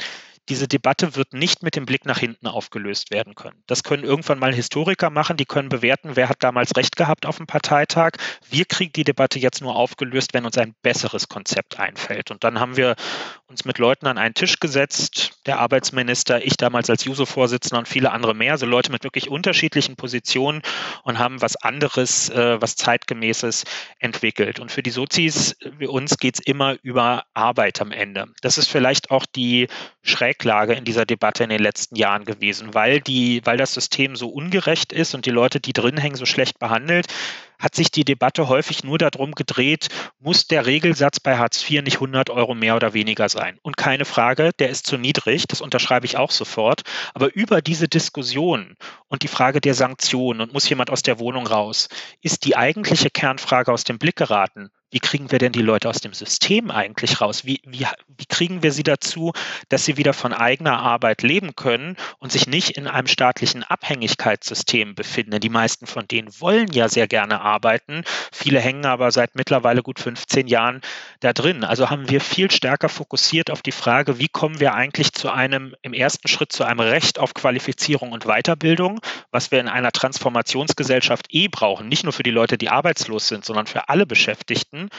[0.48, 3.62] diese Debatte wird nicht mit dem Blick nach hinten aufgelöst werden können.
[3.66, 7.36] Das können irgendwann mal Historiker machen, die können bewerten, wer hat damals recht gehabt auf
[7.36, 8.12] dem Parteitag.
[8.48, 12.30] Wir kriegen die Debatte jetzt nur aufgelöst, wenn uns ein besseres Konzept einfällt.
[12.30, 12.96] Und dann haben wir
[13.50, 18.12] uns mit Leuten an einen Tisch gesetzt, der Arbeitsminister, ich damals als Juso-Vorsitzender und viele
[18.12, 20.62] andere mehr, also Leute mit wirklich unterschiedlichen Positionen
[21.02, 23.64] und haben was anderes, äh, was zeitgemäßes
[23.98, 24.60] entwickelt.
[24.60, 28.26] Und für die Sozis, für uns geht es immer über Arbeit am Ende.
[28.40, 29.66] Das ist vielleicht auch die
[30.02, 34.28] Schräglage in dieser Debatte in den letzten Jahren gewesen, weil die, weil das System so
[34.28, 37.08] ungerecht ist und die Leute, die drin hängen, so schlecht behandelt,
[37.60, 41.96] hat sich die Debatte häufig nur darum gedreht, muss der Regelsatz bei Hartz IV nicht
[41.96, 43.58] 100 Euro mehr oder weniger sein?
[43.62, 46.82] Und keine Frage, der ist zu niedrig, das unterschreibe ich auch sofort.
[47.14, 48.76] Aber über diese Diskussion
[49.08, 51.88] und die Frage der Sanktionen und muss jemand aus der Wohnung raus,
[52.22, 54.70] ist die eigentliche Kernfrage aus dem Blick geraten.
[54.90, 57.44] Wie kriegen wir denn die Leute aus dem System eigentlich raus?
[57.44, 59.32] Wie, wie, wie kriegen wir sie dazu,
[59.68, 64.94] dass sie wieder von eigener Arbeit leben können und sich nicht in einem staatlichen Abhängigkeitssystem
[64.94, 65.40] befinden?
[65.40, 68.02] Die meisten von denen wollen ja sehr gerne arbeiten.
[68.32, 70.80] Viele hängen aber seit mittlerweile gut 15 Jahren
[71.20, 71.64] da drin.
[71.64, 75.74] Also haben wir viel stärker fokussiert auf die Frage, wie kommen wir eigentlich zu einem,
[75.82, 79.00] im ersten Schritt zu einem Recht auf Qualifizierung und Weiterbildung,
[79.30, 81.88] was wir in einer Transformationsgesellschaft eh brauchen.
[81.88, 84.79] Nicht nur für die Leute, die arbeitslos sind, sondern für alle Beschäftigten.
[84.80, 84.90] werden.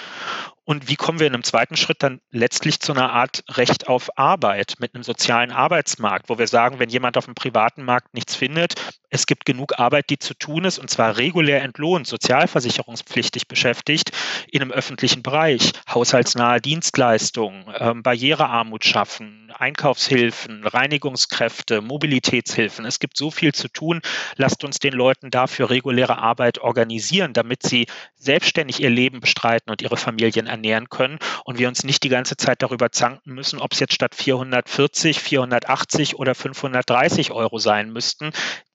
[0.72, 4.18] Und wie kommen wir in einem zweiten Schritt dann letztlich zu einer Art Recht auf
[4.18, 8.36] Arbeit mit einem sozialen Arbeitsmarkt, wo wir sagen, wenn jemand auf dem privaten Markt nichts
[8.38, 8.76] findet,
[9.10, 14.12] es gibt genug Arbeit, die zu tun ist, und zwar regulär entlohnt, sozialversicherungspflichtig beschäftigt,
[14.50, 22.86] in einem öffentlichen Bereich, haushaltsnahe Dienstleistungen, ähm, Barrierearmut schaffen, Einkaufshilfen, Reinigungskräfte, Mobilitätshilfen.
[22.86, 24.00] Es gibt so viel zu tun.
[24.38, 29.82] Lasst uns den Leuten dafür reguläre Arbeit organisieren, damit sie selbstständig ihr Leben bestreiten und
[29.82, 33.74] ihre Familien ernähren können und wir uns nicht die ganze Zeit darüber zanken müssen, ob
[33.74, 38.32] es jetzt statt 440, 480 oder 530 Euro sein müssten.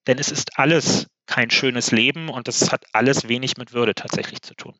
[0.06, 4.42] Denn es ist alles kein schönes Leben und es hat alles wenig mit Würde tatsächlich
[4.42, 4.74] zu tun.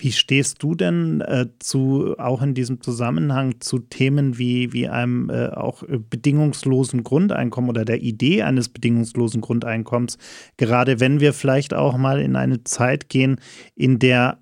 [0.00, 5.28] Wie stehst du denn äh, zu, auch in diesem Zusammenhang zu Themen wie, wie einem
[5.28, 10.16] äh, auch bedingungslosen Grundeinkommen oder der Idee eines bedingungslosen Grundeinkommens,
[10.56, 13.40] gerade wenn wir vielleicht auch mal in eine Zeit gehen,
[13.74, 14.38] in der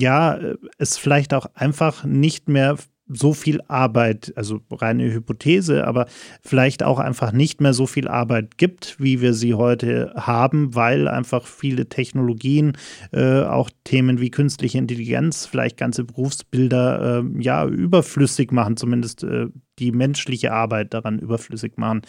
[0.00, 0.38] ja,
[0.78, 2.78] es vielleicht auch einfach nicht mehr
[3.08, 6.06] so viel Arbeit, also reine Hypothese, aber
[6.40, 11.08] vielleicht auch einfach nicht mehr so viel Arbeit gibt, wie wir sie heute haben, weil
[11.08, 12.78] einfach viele Technologien,
[13.12, 19.48] äh, auch Themen wie künstliche Intelligenz, vielleicht ganze Berufsbilder äh, ja überflüssig machen, zumindest äh,
[19.78, 22.02] die menschliche Arbeit daran überflüssig machen.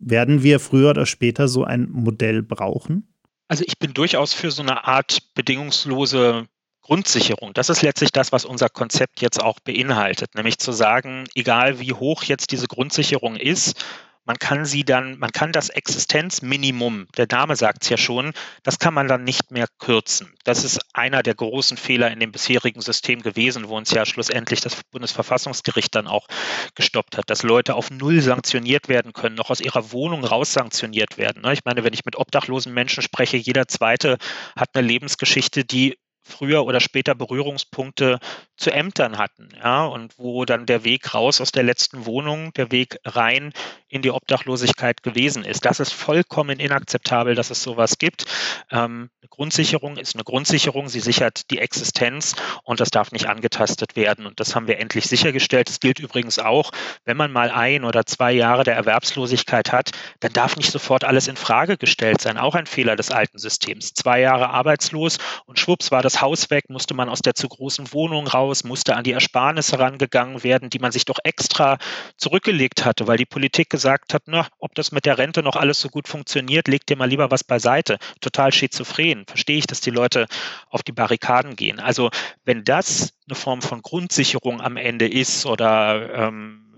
[0.00, 3.06] Werden wir früher oder später so ein Modell brauchen?
[3.46, 6.46] Also ich bin durchaus für so eine Art bedingungslose
[6.90, 7.54] Grundsicherung.
[7.54, 11.92] Das ist letztlich das, was unser Konzept jetzt auch beinhaltet, nämlich zu sagen, egal wie
[11.92, 13.84] hoch jetzt diese Grundsicherung ist,
[14.24, 18.32] man kann sie dann, man kann das Existenzminimum, der Name sagt es ja schon,
[18.64, 20.34] das kann man dann nicht mehr kürzen.
[20.42, 24.60] Das ist einer der großen Fehler in dem bisherigen System gewesen, wo uns ja schlussendlich
[24.60, 26.26] das Bundesverfassungsgericht dann auch
[26.74, 31.18] gestoppt hat, dass Leute auf Null sanktioniert werden können, noch aus ihrer Wohnung raus sanktioniert
[31.18, 31.42] werden.
[31.42, 31.52] Ne?
[31.52, 34.18] Ich meine, wenn ich mit obdachlosen Menschen spreche, jeder zweite
[34.56, 35.96] hat eine Lebensgeschichte, die
[36.30, 38.18] früher oder später Berührungspunkte
[38.56, 42.70] zu Ämtern hatten, ja, und wo dann der Weg raus aus der letzten Wohnung, der
[42.70, 43.52] Weg rein
[43.88, 45.64] in die Obdachlosigkeit gewesen ist.
[45.64, 48.24] Das ist vollkommen inakzeptabel, dass es sowas gibt.
[48.70, 53.96] Ähm, eine Grundsicherung ist eine Grundsicherung, sie sichert die Existenz und das darf nicht angetastet
[53.96, 54.26] werden.
[54.26, 55.68] Und das haben wir endlich sichergestellt.
[55.68, 56.70] Das gilt übrigens auch,
[57.04, 59.90] wenn man mal ein oder zwei Jahre der Erwerbslosigkeit hat,
[60.20, 62.38] dann darf nicht sofort alles in Frage gestellt sein.
[62.38, 63.94] Auch ein Fehler des alten Systems.
[63.94, 67.92] Zwei Jahre arbeitslos und schwupps war das Haus weg, musste man aus der zu großen
[67.92, 71.78] Wohnung raus, musste an die Ersparnisse rangegangen werden, die man sich doch extra
[72.16, 75.80] zurückgelegt hatte, weil die Politik gesagt hat, na, ob das mit der Rente noch alles
[75.80, 77.98] so gut funktioniert, leg dir mal lieber was beiseite.
[78.20, 79.24] Total schizophren.
[79.26, 80.26] Verstehe ich, dass die Leute
[80.68, 81.80] auf die Barrikaden gehen.
[81.80, 82.10] Also
[82.44, 86.70] wenn das eine Form von Grundsicherung am Ende ist oder ähm,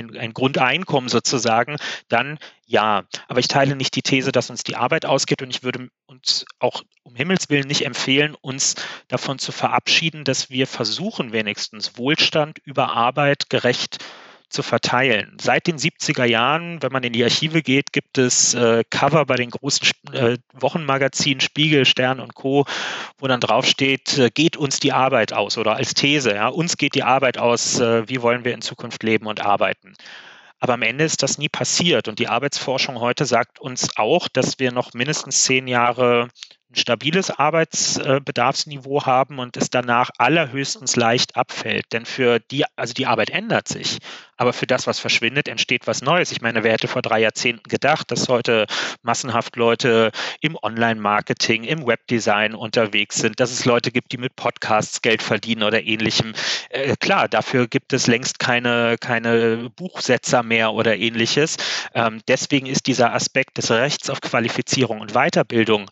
[0.00, 1.76] ein, ein Grundeinkommen sozusagen,
[2.08, 3.04] dann ja.
[3.28, 6.44] Aber ich teile nicht die These, dass uns die Arbeit ausgeht und ich würde uns
[6.58, 6.82] auch
[7.20, 8.76] Himmels Willen nicht empfehlen, uns
[9.08, 13.98] davon zu verabschieden, dass wir versuchen, wenigstens Wohlstand über Arbeit gerecht
[14.48, 15.36] zu verteilen.
[15.38, 19.36] Seit den 70er Jahren, wenn man in die Archive geht, gibt es äh, Cover bei
[19.36, 22.64] den großen äh, Wochenmagazinen Spiegel, Stern und Co.,
[23.18, 26.94] wo dann draufsteht, äh, geht uns die Arbeit aus oder als These, ja, uns geht
[26.94, 29.94] die Arbeit aus, äh, wie wollen wir in Zukunft leben und arbeiten.
[30.58, 32.06] Aber am Ende ist das nie passiert.
[32.08, 36.28] Und die Arbeitsforschung heute sagt uns auch, dass wir noch mindestens zehn Jahre
[36.70, 41.86] ein stabiles Arbeitsbedarfsniveau haben und es danach allerhöchstens leicht abfällt.
[41.92, 43.98] Denn für die, also die Arbeit ändert sich,
[44.36, 46.30] aber für das, was verschwindet, entsteht was Neues.
[46.30, 48.66] Ich meine, wer hätte vor drei Jahrzehnten gedacht, dass heute
[49.02, 55.02] massenhaft Leute im Online-Marketing, im Webdesign unterwegs sind, dass es Leute gibt, die mit Podcasts
[55.02, 56.32] Geld verdienen oder ähnlichem.
[56.70, 61.56] Äh, klar, dafür gibt es längst keine, keine Buchsetzer mehr oder ähnliches.
[61.94, 65.90] Ähm, deswegen ist dieser Aspekt des Rechts auf Qualifizierung und Weiterbildung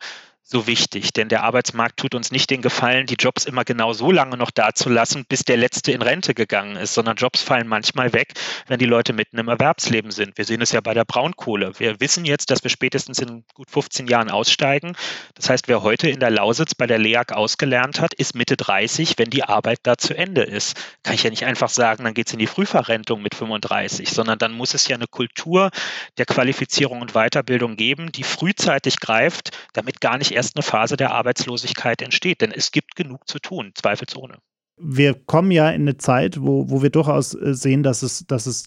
[0.50, 4.10] so wichtig, denn der Arbeitsmarkt tut uns nicht den Gefallen, die Jobs immer genau so
[4.10, 8.32] lange noch dazulassen, bis der Letzte in Rente gegangen ist, sondern Jobs fallen manchmal weg,
[8.66, 10.38] wenn die Leute mitten im Erwerbsleben sind.
[10.38, 11.78] Wir sehen es ja bei der Braunkohle.
[11.78, 14.96] Wir wissen jetzt, dass wir spätestens in gut 15 Jahren aussteigen.
[15.34, 19.18] Das heißt, wer heute in der Lausitz bei der LEAG ausgelernt hat, ist Mitte 30,
[19.18, 20.80] wenn die Arbeit da zu Ende ist.
[21.02, 24.38] Kann ich ja nicht einfach sagen, dann geht es in die Frühverrentung mit 35, sondern
[24.38, 25.70] dann muss es ja eine Kultur
[26.16, 31.12] der Qualifizierung und Weiterbildung geben, die frühzeitig greift, damit gar nicht erst eine Phase der
[31.12, 32.40] Arbeitslosigkeit entsteht.
[32.40, 34.38] Denn es gibt genug zu tun, zweifelsohne.
[34.80, 38.46] Wir kommen ja in eine Zeit, wo, wo wir durchaus äh, sehen, dass es, dass
[38.46, 38.66] es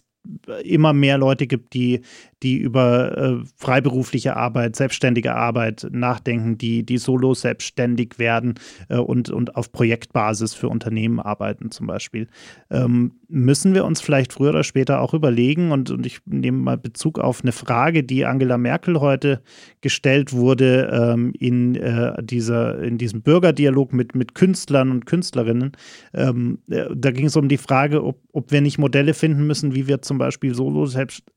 [0.63, 2.01] immer mehr Leute gibt, die,
[2.43, 8.55] die über äh, freiberufliche Arbeit, selbstständige Arbeit nachdenken, die, die solo selbstständig werden
[8.89, 12.27] äh, und, und auf Projektbasis für Unternehmen arbeiten zum Beispiel.
[12.69, 16.77] Ähm, müssen wir uns vielleicht früher oder später auch überlegen, und, und ich nehme mal
[16.77, 19.41] Bezug auf eine Frage, die Angela Merkel heute
[19.81, 25.73] gestellt wurde ähm, in, äh, dieser, in diesem Bürgerdialog mit, mit Künstlern und Künstlerinnen.
[26.13, 29.75] Ähm, äh, da ging es um die Frage, ob, ob wir nicht Modelle finden müssen,
[29.75, 30.85] wie wir zum Beispiel Solo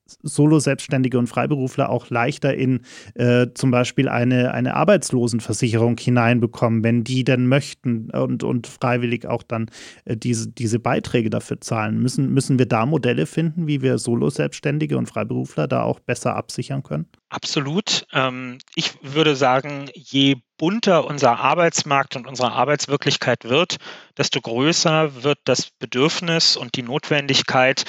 [0.06, 2.80] Selbstständige und Freiberufler auch leichter in
[3.14, 9.42] äh, zum Beispiel eine, eine Arbeitslosenversicherung hineinbekommen, wenn die denn möchten und, und freiwillig auch
[9.42, 9.70] dann
[10.04, 12.00] äh, diese, diese Beiträge dafür zahlen.
[12.00, 16.36] Müssen, müssen wir da Modelle finden, wie wir Solo Selbstständige und Freiberufler da auch besser
[16.36, 17.06] absichern können?
[17.30, 18.06] Absolut.
[18.12, 23.78] Ähm, ich würde sagen, je bunter unser Arbeitsmarkt und unsere Arbeitswirklichkeit wird,
[24.16, 27.84] desto größer wird das Bedürfnis und die Notwendigkeit,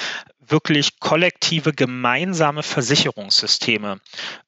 [0.48, 4.00] wirklich kollektive, gemeinsame Versicherungssysteme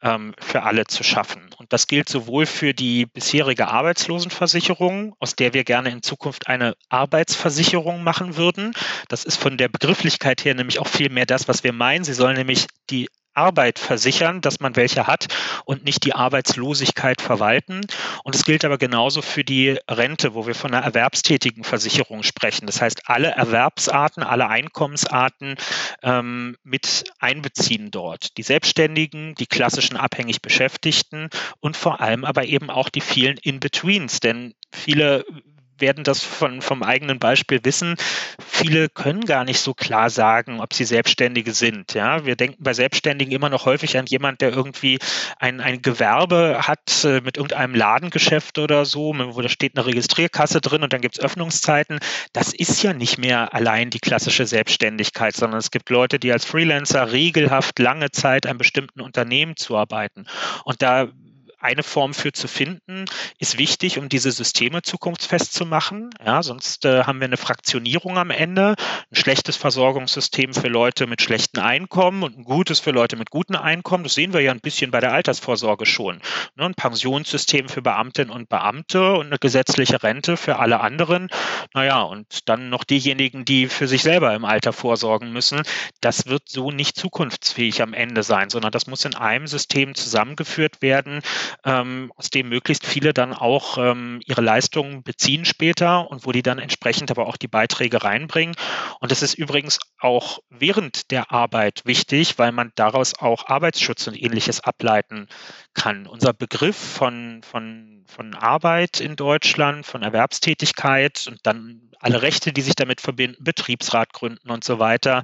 [0.03, 1.51] ähm, für alle zu schaffen.
[1.57, 6.75] Und das gilt sowohl für die bisherige Arbeitslosenversicherung, aus der wir gerne in Zukunft eine
[6.89, 8.73] Arbeitsversicherung machen würden.
[9.09, 12.05] Das ist von der Begrifflichkeit her nämlich auch viel mehr das, was wir meinen.
[12.05, 13.09] Sie soll nämlich die
[13.39, 15.29] Arbeit versichern, dass man welche hat
[15.65, 17.87] und nicht die Arbeitslosigkeit verwalten.
[18.25, 22.67] Und es gilt aber genauso für die Rente, wo wir von einer erwerbstätigen Versicherung sprechen.
[22.67, 25.55] Das heißt, alle Erwerbsarten, alle Einkommensarten
[26.03, 28.37] ähm, mit einbeziehen dort.
[28.37, 31.31] Die Selbstständigen, die klassischen abhängig Beschäftigten
[31.61, 34.21] und vor allem aber eben auch die vielen In-Betweens.
[34.21, 35.25] Denn viele
[35.81, 37.97] werden das von, vom eigenen Beispiel wissen.
[38.45, 41.95] Viele können gar nicht so klar sagen, ob sie Selbstständige sind.
[41.95, 44.99] Ja, wir denken bei Selbstständigen immer noch häufig an jemand, der irgendwie
[45.39, 50.61] ein, ein Gewerbe hat äh, mit irgendeinem Ladengeschäft oder so, wo da steht eine Registrierkasse
[50.61, 52.01] drin und dann gibt es Öffnungszeiten.
[52.33, 56.45] Das ist ja nicht mehr allein die klassische Selbstständigkeit, sondern es gibt Leute, die als
[56.45, 60.27] Freelancer regelhaft lange Zeit einem bestimmten Unternehmen zuarbeiten.
[60.65, 61.09] Und da
[61.61, 63.05] eine Form für zu finden,
[63.39, 66.11] ist wichtig, um diese Systeme zukunftsfest zu machen.
[66.25, 68.77] Ja, sonst äh, haben wir eine Fraktionierung am Ende,
[69.11, 73.57] ein schlechtes Versorgungssystem für Leute mit schlechten Einkommen und ein gutes für Leute mit guten
[73.57, 74.05] Einkommen.
[74.05, 76.21] Das sehen wir ja ein bisschen bei der Altersvorsorge schon.
[76.57, 81.29] Ne, ein Pensionssystem für Beamtinnen und Beamte und eine gesetzliche Rente für alle anderen.
[81.75, 85.63] Naja, und dann noch diejenigen, die für sich selber im Alter vorsorgen müssen.
[86.01, 90.83] Das wird so nicht zukunftsfähig am Ende sein, sondern das muss in einem System zusammengeführt
[90.83, 91.21] werden,
[91.65, 96.43] ähm, aus dem möglichst viele dann auch ähm, ihre Leistungen beziehen später und wo die
[96.43, 98.55] dann entsprechend aber auch die Beiträge reinbringen.
[99.01, 104.21] Und das ist übrigens auch während der Arbeit wichtig, weil man daraus auch Arbeitsschutz und
[104.21, 105.29] ähnliches ableiten
[105.75, 106.07] kann.
[106.07, 112.63] Unser Begriff von, von, von Arbeit in Deutschland, von Erwerbstätigkeit und dann alle Rechte, die
[112.63, 115.23] sich damit verbinden, Betriebsrat gründen und so weiter,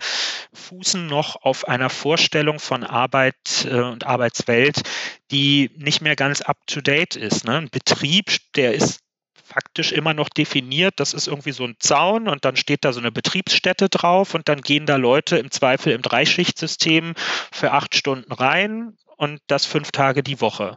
[0.53, 4.83] fußen noch auf einer Vorstellung von Arbeit äh, und Arbeitswelt,
[5.31, 7.45] die nicht mehr ganz up-to-date ist.
[7.45, 7.57] Ne?
[7.59, 9.01] Ein Betrieb, der ist
[9.45, 10.95] faktisch immer noch definiert.
[10.97, 14.49] Das ist irgendwie so ein Zaun und dann steht da so eine Betriebsstätte drauf und
[14.49, 17.15] dann gehen da Leute im Zweifel im Dreischichtsystem
[17.53, 20.77] für acht Stunden rein und das fünf Tage die Woche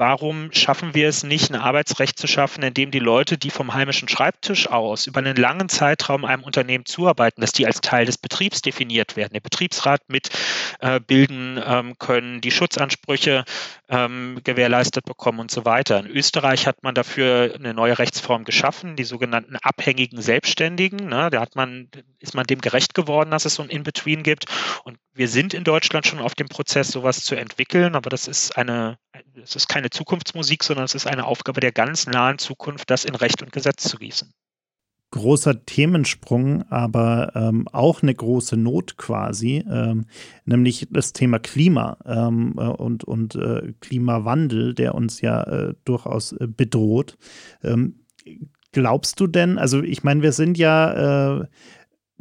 [0.00, 3.74] warum schaffen wir es nicht, ein Arbeitsrecht zu schaffen, in dem die Leute, die vom
[3.74, 8.16] heimischen Schreibtisch aus über einen langen Zeitraum einem Unternehmen zuarbeiten, dass die als Teil des
[8.16, 13.44] Betriebs definiert werden, der Betriebsrat mitbilden äh, ähm, können, die Schutzansprüche
[13.90, 16.00] ähm, gewährleistet bekommen und so weiter.
[16.00, 21.10] In Österreich hat man dafür eine neue Rechtsform geschaffen, die sogenannten abhängigen Selbstständigen.
[21.10, 21.28] Ne?
[21.30, 21.90] Da hat man,
[22.20, 24.46] ist man dem gerecht geworden, dass es so ein In-Between gibt.
[24.84, 28.56] Und wir sind in Deutschland schon auf dem Prozess, sowas zu entwickeln, aber das ist
[28.56, 28.96] eine,
[29.34, 33.14] es ist keine Zukunftsmusik, sondern es ist eine Aufgabe der ganz nahen Zukunft, das in
[33.14, 34.32] Recht und Gesetz zu gießen.
[35.10, 40.06] Großer Themensprung, aber ähm, auch eine große Not quasi, ähm,
[40.46, 46.32] nämlich das Thema Klima ähm, äh, und, und äh, Klimawandel, der uns ja äh, durchaus
[46.32, 47.18] äh, bedroht.
[47.62, 48.06] Ähm,
[48.72, 51.46] glaubst du denn, also ich meine, wir sind ja äh,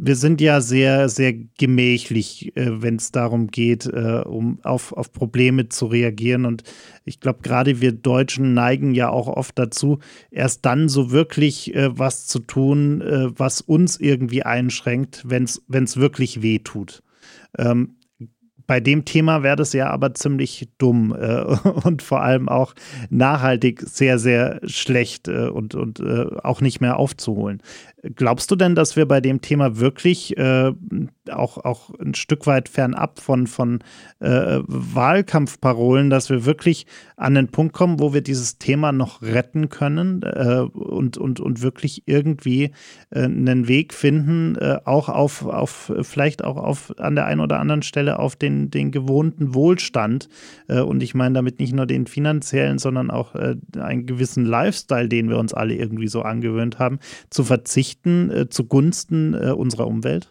[0.01, 5.11] wir sind ja sehr, sehr gemächlich, äh, wenn es darum geht, äh, um auf, auf
[5.11, 6.45] Probleme zu reagieren.
[6.45, 6.63] Und
[7.03, 9.99] ich glaube, gerade wir Deutschen neigen ja auch oft dazu,
[10.31, 15.97] erst dann so wirklich äh, was zu tun, äh, was uns irgendwie einschränkt, wenn es
[15.97, 17.03] wirklich weh tut.
[17.57, 17.95] Ähm,
[18.67, 21.41] bei dem Thema wäre das ja aber ziemlich dumm äh,
[21.83, 22.73] und vor allem auch
[23.09, 26.01] nachhaltig sehr, sehr schlecht äh, und, und
[26.43, 27.61] auch nicht mehr aufzuholen.
[28.01, 30.71] Glaubst du denn, dass wir bei dem Thema wirklich äh,
[31.29, 33.79] auch, auch ein Stück weit fernab von, von
[34.19, 36.85] äh, Wahlkampfparolen, dass wir wirklich
[37.17, 41.61] an den Punkt kommen, wo wir dieses Thema noch retten können äh, und, und, und
[41.61, 42.71] wirklich irgendwie
[43.09, 47.59] äh, einen Weg finden, äh, auch auf, auf, vielleicht auch auf an der einen oder
[47.59, 50.29] anderen Stelle auf den, den gewohnten Wohlstand.
[50.69, 55.29] Äh, und ich meine damit nicht nur den finanziellen, sondern auch einen gewissen Lifestyle, den
[55.29, 60.29] wir uns alle irgendwie so angewöhnt haben, zu verzichten verzichten äh, zugunsten äh, unserer Umwelt?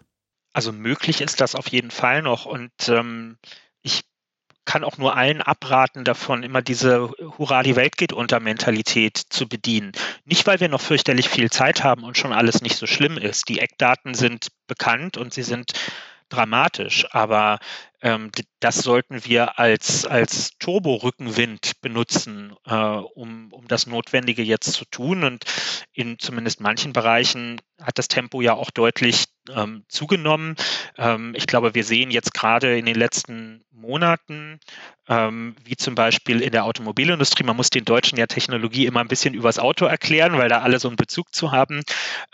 [0.53, 3.37] Also möglich ist das auf jeden Fall noch und ähm,
[3.83, 4.03] ich
[4.65, 9.49] kann auch nur allen abraten davon, immer diese Hurra, die Welt geht unter Mentalität zu
[9.49, 9.93] bedienen.
[10.25, 13.49] Nicht, weil wir noch fürchterlich viel Zeit haben und schon alles nicht so schlimm ist.
[13.49, 15.73] Die Eckdaten sind bekannt und sie sind
[16.29, 17.59] dramatisch, aber
[18.01, 24.85] ähm, das sollten wir als, als Turbo-Rückenwind benutzen, äh, um, um das Notwendige jetzt zu
[24.85, 25.25] tun.
[25.25, 25.45] Und
[25.93, 29.25] in zumindest manchen Bereichen hat das Tempo ja auch deutlich
[29.55, 30.57] ähm, zugenommen.
[30.97, 34.59] Ähm, ich glaube, wir sehen jetzt gerade in den letzten Monaten,
[35.09, 39.09] ähm, wie zum Beispiel in der Automobilindustrie, man muss den Deutschen ja Technologie immer ein
[39.09, 41.83] bisschen übers Auto erklären, weil da alle so einen Bezug zu haben,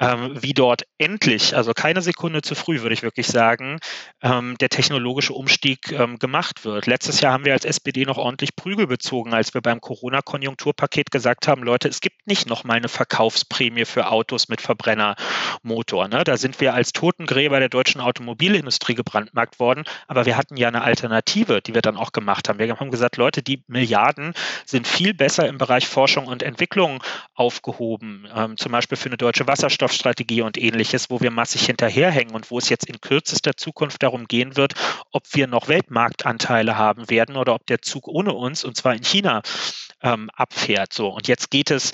[0.00, 3.78] ähm, wie dort endlich, also keine Sekunde zu früh, würde ich wirklich sagen,
[4.22, 6.86] ähm, der technologische Umstieg ähm, gemacht wird.
[6.86, 11.46] Letztes Jahr haben wir als SPD noch ordentlich Prügel bezogen, als wir beim Corona-Konjunkturpaket gesagt
[11.46, 16.08] haben, Leute, es gibt nicht noch mal eine Verkaufsprämie für Autos mit Verbrennermotor.
[16.08, 16.24] Ne?
[16.24, 20.80] Da sind wir als Totengräber der deutschen Automobilindustrie gebrandmarkt worden, aber wir hatten ja eine
[20.80, 22.58] Alternative, die wir dann auch gemacht haben.
[22.58, 24.32] Wir haben gesagt, Leute, die Milliarden
[24.64, 27.02] sind viel besser im Bereich Forschung und Entwicklung
[27.34, 32.50] aufgehoben, ähm, zum Beispiel für eine deutsche Wasserstoffstrategie und ähnliches, wo wir massig hinterherhängen und
[32.50, 34.72] wo es jetzt in kürzester Zukunft darum gehen wird,
[35.12, 39.02] ob wir noch Weltmarktanteile haben werden oder ob der Zug ohne uns, und zwar in
[39.02, 39.42] China,
[40.02, 40.94] ähm, abfährt.
[40.94, 41.92] So, und jetzt geht es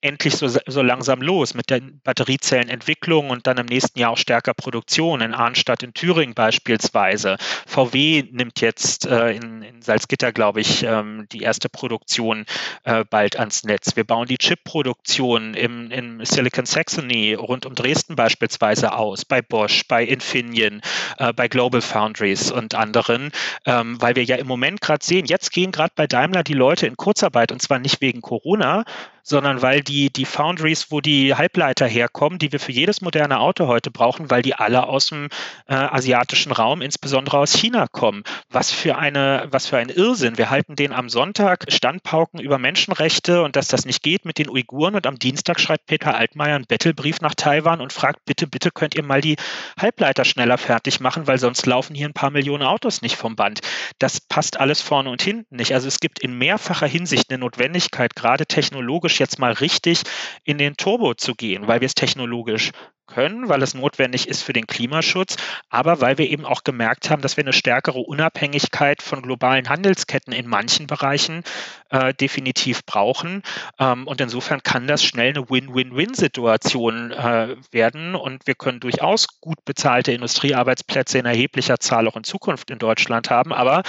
[0.00, 4.54] endlich so, so langsam los mit der Batteriezellenentwicklung und dann im nächsten Jahr auch stärker
[4.54, 7.36] Produktion in Arnstadt in Thüringen beispielsweise.
[7.66, 12.44] VW nimmt jetzt äh, in, in, Salzgitter, glaube ich, ähm, die erste Produktion
[12.84, 13.96] äh, bald ans Netz.
[13.96, 19.82] Wir bauen die Chip-Produktion im, im Silicon Saxony rund um Dresden beispielsweise aus, bei Bosch,
[19.88, 20.80] bei Infineon,
[21.18, 23.32] äh, bei Global Foundries und anderen,
[23.66, 26.86] ähm, weil wir ja im Moment gerade sehen, jetzt gehen gerade bei Daimler die Leute
[26.86, 28.84] in Kurzarbeit und zwar nicht wegen Corona,
[29.28, 33.66] sondern weil die, die Foundries, wo die Halbleiter herkommen, die wir für jedes moderne Auto
[33.66, 35.28] heute brauchen, weil die alle aus dem
[35.66, 38.22] äh, asiatischen Raum, insbesondere aus China kommen.
[38.50, 40.38] Was für eine, was für ein Irrsinn.
[40.38, 44.48] Wir halten den am Sonntag Standpauken über Menschenrechte und dass das nicht geht mit den
[44.48, 48.70] Uiguren und am Dienstag schreibt Peter Altmaier einen Bettelbrief nach Taiwan und fragt, bitte, bitte
[48.70, 49.36] könnt ihr mal die
[49.78, 53.60] Halbleiter schneller fertig machen, weil sonst laufen hier ein paar Millionen Autos nicht vom Band.
[53.98, 55.74] Das passt alles vorne und hinten nicht.
[55.74, 60.02] Also es gibt in mehrfacher Hinsicht eine Notwendigkeit, gerade technologisch jetzt mal richtig
[60.44, 62.72] in den Turbo zu gehen, weil wir es technologisch
[63.08, 65.36] können, weil es notwendig ist für den Klimaschutz,
[65.70, 70.32] aber weil wir eben auch gemerkt haben, dass wir eine stärkere Unabhängigkeit von globalen Handelsketten
[70.32, 71.42] in manchen Bereichen
[71.90, 73.42] äh, definitiv brauchen.
[73.80, 78.14] Ähm, und insofern kann das schnell eine Win-Win-Win-Situation äh, werden.
[78.14, 83.30] Und wir können durchaus gut bezahlte Industriearbeitsplätze in erheblicher Zahl auch in Zukunft in Deutschland
[83.30, 83.52] haben.
[83.52, 83.82] Aber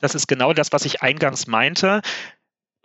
[0.00, 2.02] das ist genau das, was ich eingangs meinte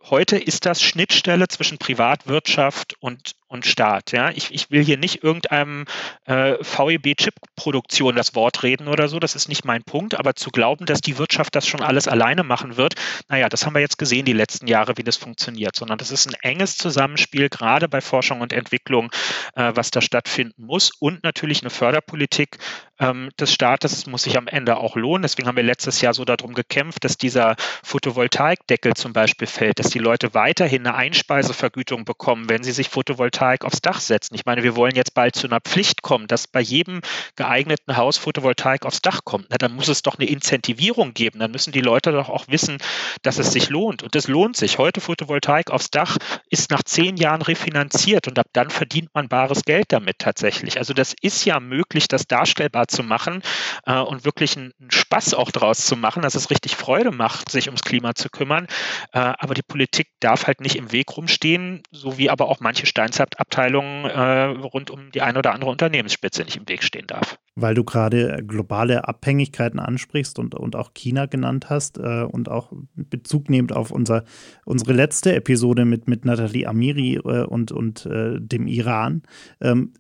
[0.09, 4.13] heute ist das Schnittstelle zwischen Privatwirtschaft und und Staat.
[4.13, 5.85] Ja, ich, ich will hier nicht irgendeinem
[6.25, 10.85] äh, VEB-Chip-Produktion das Wort reden oder so, das ist nicht mein Punkt, aber zu glauben,
[10.85, 12.95] dass die Wirtschaft das schon alles alleine machen wird,
[13.27, 16.27] naja, das haben wir jetzt gesehen die letzten Jahre, wie das funktioniert, sondern das ist
[16.27, 19.11] ein enges Zusammenspiel, gerade bei Forschung und Entwicklung,
[19.55, 22.57] äh, was da stattfinden muss und natürlich eine Förderpolitik
[22.99, 25.23] ähm, des Staates muss sich am Ende auch lohnen.
[25.23, 29.89] Deswegen haben wir letztes Jahr so darum gekämpft, dass dieser Photovoltaikdeckel zum Beispiel fällt, dass
[29.89, 34.35] die Leute weiterhin eine Einspeisevergütung bekommen, wenn sie sich Photovoltaik Photovoltaik aufs Dach setzen.
[34.35, 37.01] Ich meine, wir wollen jetzt bald zu einer Pflicht kommen, dass bei jedem
[37.35, 39.47] geeigneten Haus Photovoltaik aufs Dach kommt.
[39.49, 41.39] Na, dann muss es doch eine Incentivierung geben.
[41.39, 42.77] Dann müssen die Leute doch auch wissen,
[43.23, 44.03] dass es sich lohnt.
[44.03, 44.77] Und es lohnt sich.
[44.77, 46.17] Heute Photovoltaik aufs Dach
[46.51, 50.77] ist nach zehn Jahren refinanziert und ab dann verdient man bares Geld damit tatsächlich.
[50.77, 53.41] Also das ist ja möglich, das darstellbar zu machen
[53.87, 57.67] äh, und wirklich einen Spaß auch draus zu machen, dass es richtig Freude macht, sich
[57.67, 58.67] ums Klima zu kümmern.
[59.13, 62.85] Äh, aber die Politik darf halt nicht im Weg rumstehen, so wie aber auch manche
[62.85, 67.37] Steinzeit Abteilungen äh, rund um die eine oder andere Unternehmensspitze nicht im Weg stehen darf.
[67.55, 72.71] Weil du gerade globale Abhängigkeiten ansprichst und, und auch China genannt hast äh, und auch
[72.95, 74.23] Bezug nehmend auf unser,
[74.65, 79.23] unsere letzte Episode mit, mit Nathalie Amiri äh, und, und äh, dem Iran.
[79.59, 79.93] Ähm,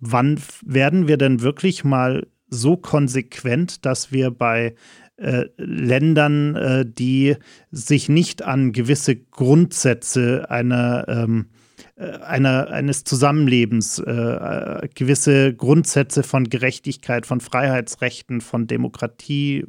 [0.00, 4.74] wann werden wir denn wirklich mal so konsequent, dass wir bei
[5.16, 7.36] äh, Ländern, äh, die
[7.70, 11.57] sich nicht an gewisse Grundsätze einer ähm, äh,
[11.96, 19.64] einer, eines Zusammenlebens, äh, äh, gewisse Grundsätze von Gerechtigkeit, von Freiheitsrechten, von Demokratie,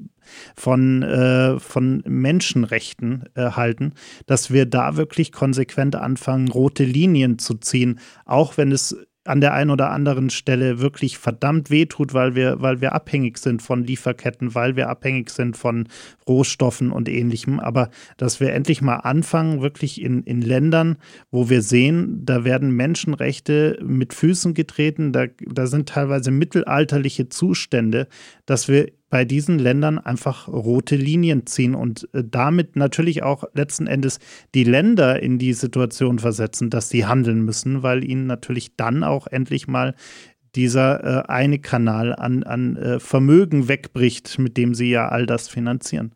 [0.55, 3.93] von, äh, von Menschenrechten äh, halten,
[4.25, 8.95] dass wir da wirklich konsequent anfangen, rote Linien zu ziehen, auch wenn es
[9.25, 13.61] an der einen oder anderen Stelle wirklich verdammt wehtut, weil wir, weil wir abhängig sind
[13.61, 15.87] von Lieferketten, weil wir abhängig sind von
[16.27, 17.59] Rohstoffen und ähnlichem.
[17.59, 20.97] Aber dass wir endlich mal anfangen, wirklich in, in Ländern,
[21.31, 28.07] wo wir sehen, da werden Menschenrechte mit Füßen getreten, da, da sind teilweise mittelalterliche Zustände,
[28.45, 33.87] dass wir bei diesen Ländern einfach rote Linien ziehen und äh, damit natürlich auch letzten
[33.87, 34.19] Endes
[34.53, 39.27] die Länder in die Situation versetzen, dass sie handeln müssen, weil ihnen natürlich dann auch
[39.27, 39.95] endlich mal
[40.55, 45.47] dieser äh, eine Kanal an, an äh, Vermögen wegbricht, mit dem sie ja all das
[45.47, 46.13] finanzieren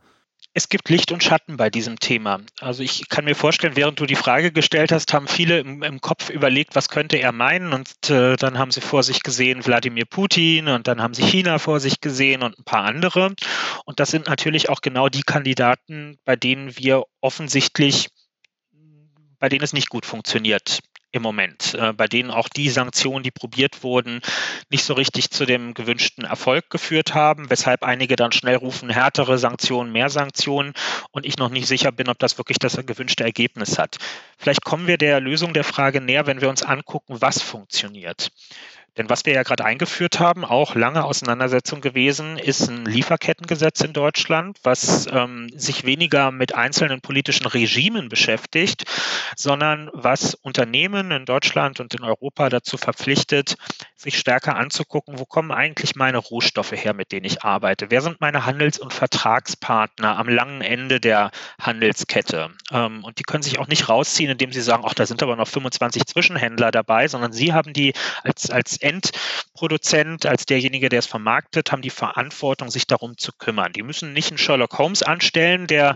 [0.55, 2.41] es gibt Licht und Schatten bei diesem Thema.
[2.59, 5.99] Also ich kann mir vorstellen, während du die Frage gestellt hast, haben viele im, im
[5.99, 10.05] Kopf überlegt, was könnte er meinen und äh, dann haben sie vor sich gesehen Wladimir
[10.05, 13.33] Putin und dann haben sie China vor sich gesehen und ein paar andere.
[13.85, 18.09] Und das sind natürlich auch genau die Kandidaten, bei denen wir offensichtlich
[19.39, 20.79] bei denen es nicht gut funktioniert
[21.13, 24.19] im Moment, äh, bei denen auch die Sanktionen, die probiert wurden,
[24.69, 29.37] nicht so richtig zu dem gewünschten Erfolg geführt haben, weshalb einige dann schnell rufen, härtere
[29.37, 30.73] Sanktionen, mehr Sanktionen
[31.11, 33.97] und ich noch nicht sicher bin, ob das wirklich das gewünschte Ergebnis hat.
[34.37, 38.31] Vielleicht kommen wir der Lösung der Frage näher, wenn wir uns angucken, was funktioniert.
[38.97, 43.91] Denn was wir ja gerade eingeführt haben, auch lange Auseinandersetzung gewesen, ist ein Lieferkettengesetz in
[43.91, 48.83] Deutschland, was ähm, sich weniger mit einzelnen politischen Regimen beschäftigt,
[49.35, 53.55] sondern was Unternehmen in Deutschland und in Europa dazu verpflichtet,
[53.95, 57.89] sich stärker anzugucken, wo kommen eigentlich meine Rohstoffe her, mit denen ich arbeite?
[57.89, 62.51] Wer sind meine Handels- und Vertragspartner am langen Ende der Handelskette?
[62.71, 65.35] Ähm, und die können sich auch nicht rausziehen, indem sie sagen, ach, da sind aber
[65.35, 71.05] noch 25 Zwischenhändler dabei, sondern sie haben die als, als Endproduzent, als derjenige, der es
[71.05, 73.73] vermarktet, haben die Verantwortung, sich darum zu kümmern.
[73.73, 75.95] Die müssen nicht einen Sherlock Holmes anstellen, der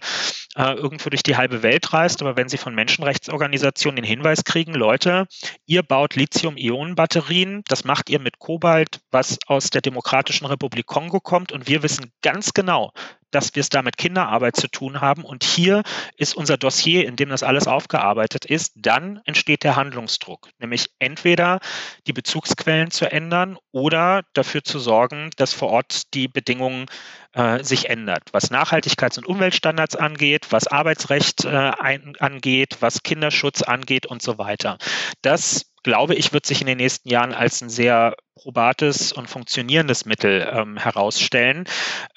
[0.55, 4.73] äh, irgendwo durch die halbe Welt reist, aber wenn sie von Menschenrechtsorganisationen den Hinweis kriegen,
[4.73, 5.27] Leute,
[5.65, 11.51] ihr baut Lithium-Ionen-Batterien, das macht ihr mit Kobalt, was aus der Demokratischen Republik Kongo kommt
[11.51, 12.91] und wir wissen ganz genau,
[13.31, 15.23] dass wir es da mit Kinderarbeit zu tun haben.
[15.23, 15.83] Und hier
[16.17, 18.73] ist unser Dossier, in dem das alles aufgearbeitet ist.
[18.75, 21.59] Dann entsteht der Handlungsdruck, nämlich entweder
[22.07, 26.85] die Bezugsquellen zu ändern oder dafür zu sorgen, dass vor Ort die Bedingungen
[27.33, 33.61] äh, sich ändert, was Nachhaltigkeits- und Umweltstandards angeht, was Arbeitsrecht äh, ein, angeht, was Kinderschutz
[33.61, 34.77] angeht und so weiter.
[35.21, 40.03] Das glaube ich, wird sich in den nächsten Jahren als ein sehr probates und funktionierendes
[40.03, 41.63] Mittel ähm, herausstellen.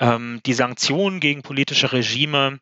[0.01, 2.59] Ähm, die Sanktionen gegen politische Regime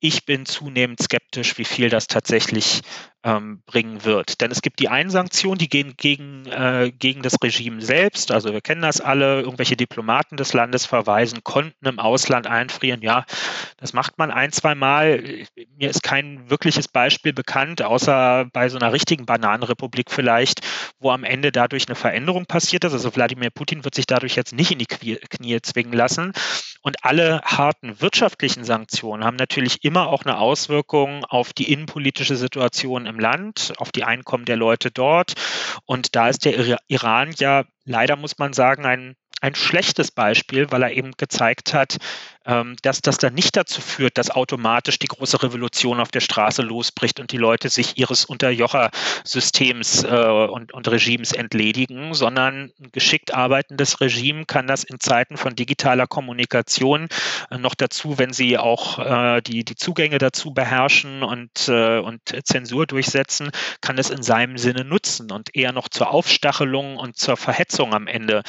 [0.00, 2.80] ich bin zunehmend skeptisch, wie viel das tatsächlich
[3.22, 4.40] ähm, bringen wird.
[4.40, 8.30] Denn es gibt die einen Sanktionen, die gehen gegen, äh, gegen das Regime selbst.
[8.30, 9.42] Also wir kennen das alle.
[9.42, 13.02] Irgendwelche Diplomaten des Landes verweisen, Konten im Ausland einfrieren.
[13.02, 13.26] Ja,
[13.76, 15.44] das macht man ein, zwei Mal.
[15.76, 20.60] Mir ist kein wirkliches Beispiel bekannt, außer bei so einer richtigen Bananenrepublik vielleicht,
[20.98, 22.94] wo am Ende dadurch eine Veränderung passiert ist.
[22.94, 26.32] Also Wladimir Putin wird sich dadurch jetzt nicht in die Knie zwingen lassen.
[26.82, 33.06] Und alle harten wirtschaftlichen Sanktionen haben natürlich immer auch eine Auswirkung auf die innenpolitische Situation
[33.06, 35.34] im Land, auf die Einkommen der Leute dort.
[35.84, 40.82] Und da ist der Iran ja leider, muss man sagen, ein ein schlechtes Beispiel, weil
[40.82, 41.96] er eben gezeigt hat,
[42.46, 46.62] ähm, dass das dann nicht dazu führt, dass automatisch die große Revolution auf der Straße
[46.62, 53.34] losbricht und die Leute sich ihres Unterjochersystems äh, und, und Regimes entledigen, sondern ein geschickt
[53.34, 57.08] arbeitendes Regime kann das in Zeiten von digitaler Kommunikation
[57.50, 62.86] äh, noch dazu, wenn sie auch äh, die, die Zugänge dazu beherrschen und, und Zensur
[62.86, 63.50] durchsetzen,
[63.80, 68.06] kann es in seinem Sinne nutzen und eher noch zur Aufstachelung und zur Verhetzung am
[68.06, 68.42] Ende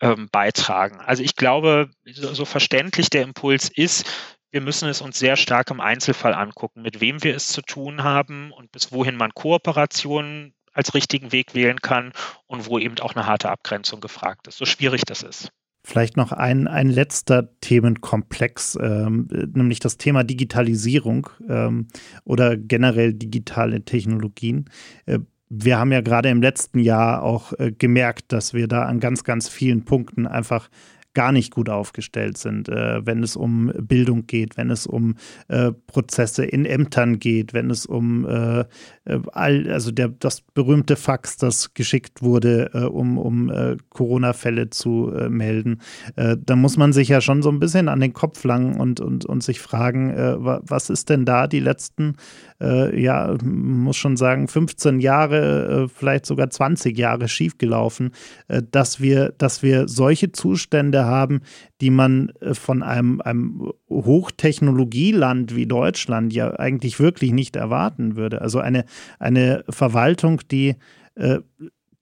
[0.00, 1.00] ähm, beitragen.
[1.00, 4.04] Also ich glaube, so, so verständlich der Impuls ist,
[4.50, 8.02] wir müssen es uns sehr stark im Einzelfall angucken, mit wem wir es zu tun
[8.02, 12.12] haben und bis wohin man Kooperationen als richtigen Weg wählen kann
[12.46, 15.50] und wo eben auch eine harte Abgrenzung gefragt ist, so schwierig das ist.
[15.84, 21.88] Vielleicht noch ein, ein letzter Themenkomplex, ähm, nämlich das Thema Digitalisierung ähm,
[22.24, 24.70] oder generell digitale Technologien.
[25.06, 25.18] Äh,
[25.54, 29.22] wir haben ja gerade im letzten Jahr auch äh, gemerkt, dass wir da an ganz,
[29.22, 30.70] ganz vielen Punkten einfach
[31.14, 35.16] gar nicht gut aufgestellt sind, äh, wenn es um Bildung geht, wenn es um
[35.48, 38.60] äh, Prozesse in Ämtern geht, wenn es um äh,
[39.04, 44.70] äh all, also der, das berühmte Fax, das geschickt wurde, äh, um, um äh, Corona-Fälle
[44.70, 45.80] zu melden.
[46.16, 49.24] da muss man sich ja schon so ein bisschen an den Kopf langen und, und,
[49.26, 52.16] und sich fragen, was ist denn da die letzten
[52.62, 58.12] äh, ja, muss schon sagen, 15 Jahre, äh, vielleicht sogar 20 Jahre schiefgelaufen,
[58.48, 61.40] äh, dass, wir, dass wir solche Zustände haben,
[61.80, 68.40] die man äh, von einem, einem Hochtechnologieland wie Deutschland ja eigentlich wirklich nicht erwarten würde.
[68.40, 68.84] Also eine,
[69.18, 70.76] eine Verwaltung, die
[71.16, 71.38] äh,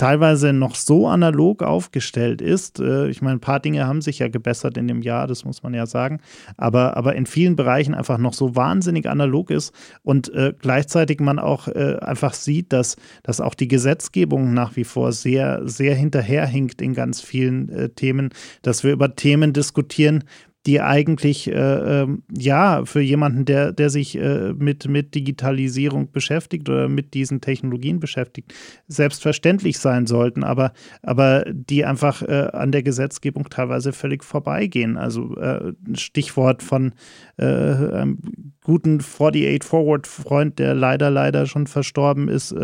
[0.00, 2.80] teilweise noch so analog aufgestellt ist.
[2.80, 5.62] Äh, ich meine, ein paar Dinge haben sich ja gebessert in dem Jahr, das muss
[5.62, 6.20] man ja sagen,
[6.56, 11.38] aber, aber in vielen Bereichen einfach noch so wahnsinnig analog ist und äh, gleichzeitig man
[11.38, 16.80] auch äh, einfach sieht, dass, dass auch die Gesetzgebung nach wie vor sehr, sehr hinterherhinkt
[16.80, 18.30] in ganz vielen äh, Themen,
[18.62, 20.24] dass wir über Themen diskutieren,
[20.66, 26.68] die eigentlich äh, äh, ja für jemanden, der, der sich äh, mit, mit Digitalisierung beschäftigt
[26.68, 28.52] oder mit diesen Technologien beschäftigt,
[28.86, 34.98] selbstverständlich sein sollten, aber, aber die einfach äh, an der Gesetzgebung teilweise völlig vorbeigehen.
[34.98, 36.92] Also äh, Stichwort von
[37.38, 38.18] äh, einem
[38.62, 42.54] guten 48 Forward Freund, der leider, leider schon verstorben ist,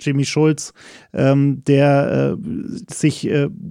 [0.00, 0.72] Jimmy Schulz,
[1.12, 2.36] ähm, der
[2.90, 3.28] sich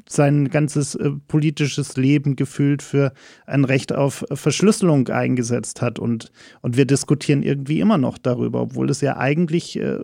[0.09, 3.13] sein ganzes politisches Leben gefühlt für
[3.45, 5.99] ein Recht Recht auf Verschlüsselung eingesetzt hat.
[5.99, 6.31] Und,
[6.61, 9.99] und wir diskutieren irgendwie immer noch darüber, obwohl es ja eigentlich äh,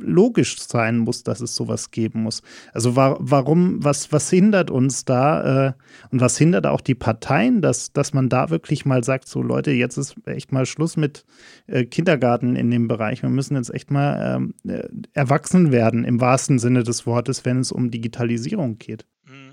[0.00, 2.42] logisch sein muss, dass es sowas geben muss.
[2.72, 5.72] Also wa warum, was, was hindert uns da äh,
[6.10, 9.70] und was hindert auch die Parteien, dass, dass man da wirklich mal sagt, so Leute,
[9.70, 11.24] jetzt ist echt mal Schluss mit
[11.66, 13.22] äh, Kindergarten in dem Bereich.
[13.22, 17.60] Wir müssen jetzt echt mal ähm, äh, erwachsen werden im wahrsten Sinne des Wortes, wenn
[17.60, 19.06] es um Digitalisierung geht.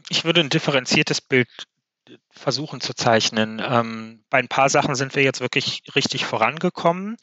[0.10, 1.48] Ich würde ein differenziertes Bild
[2.32, 3.62] versuchen zu zeichnen.
[3.66, 7.18] Ähm, bei ein paar Sachen sind wir jetzt wirklich richtig vorangekommen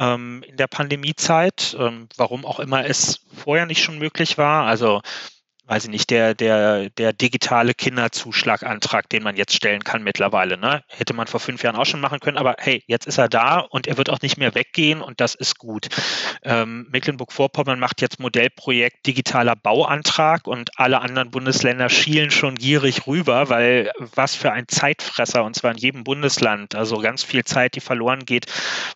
[0.00, 4.66] in der Pandemiezeit, ähm, warum auch immer es vorher nicht schon möglich war.
[4.66, 5.02] Also
[5.70, 10.58] weiß ich nicht, der, der, der digitale Kinderzuschlagantrag, den man jetzt stellen kann mittlerweile.
[10.58, 10.82] Ne?
[10.88, 13.60] Hätte man vor fünf Jahren auch schon machen können, aber hey, jetzt ist er da
[13.60, 15.86] und er wird auch nicht mehr weggehen und das ist gut.
[16.42, 23.48] Ähm, Mecklenburg-Vorpommern macht jetzt Modellprojekt digitaler Bauantrag und alle anderen Bundesländer schielen schon gierig rüber,
[23.48, 27.80] weil was für ein Zeitfresser und zwar in jedem Bundesland, also ganz viel Zeit, die
[27.80, 28.46] verloren geht,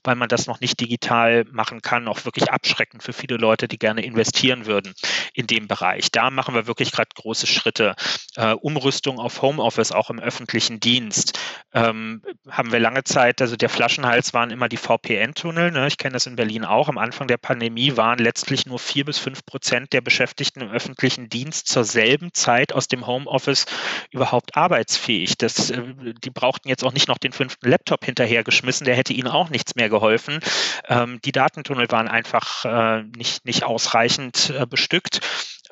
[0.03, 3.79] weil man das noch nicht digital machen kann, auch wirklich abschreckend für viele Leute, die
[3.79, 4.93] gerne investieren würden
[5.35, 6.11] in dem Bereich.
[6.11, 7.95] Da machen wir wirklich gerade große Schritte.
[8.37, 11.39] Äh, Umrüstung auf Homeoffice, auch im öffentlichen Dienst,
[11.73, 15.71] ähm, haben wir lange Zeit, also der Flaschenhals waren immer die VPN-Tunnel.
[15.71, 15.87] Ne?
[15.87, 16.89] Ich kenne das in Berlin auch.
[16.89, 21.29] Am Anfang der Pandemie waren letztlich nur vier bis fünf Prozent der Beschäftigten im öffentlichen
[21.29, 23.67] Dienst zur selben Zeit aus dem Homeoffice
[24.11, 25.37] überhaupt arbeitsfähig.
[25.39, 25.83] Das, äh,
[26.25, 29.75] die brauchten jetzt auch nicht noch den fünften Laptop hinterhergeschmissen, der hätte ihnen auch nichts
[29.75, 30.41] mehr geholfen.
[30.89, 35.21] Ähm, die Datentunnel waren einfach äh, nicht, nicht ausreichend äh, bestückt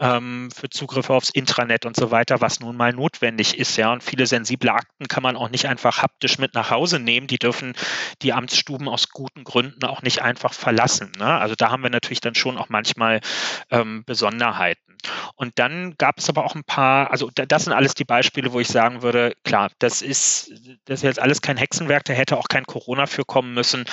[0.02, 3.76] ähm, für Zugriffe aufs Intranet und so weiter, was nun mal notwendig ist.
[3.76, 7.28] Ja, und viele sensible Akten kann man auch nicht einfach haptisch mit nach Hause nehmen.
[7.28, 7.74] Die dürfen
[8.20, 11.12] die Amtsstuben aus guten Gründen auch nicht einfach verlassen.
[11.18, 11.26] Ne?
[11.26, 13.20] Also da haben wir natürlich dann schon auch manchmal
[13.70, 14.91] ähm, Besonderheiten.
[15.34, 18.60] Und dann gab es aber auch ein paar, also das sind alles die Beispiele, wo
[18.60, 20.52] ich sagen würde, klar, das ist,
[20.84, 23.84] das ist jetzt alles kein Hexenwerk, da hätte auch kein Corona für kommen müssen,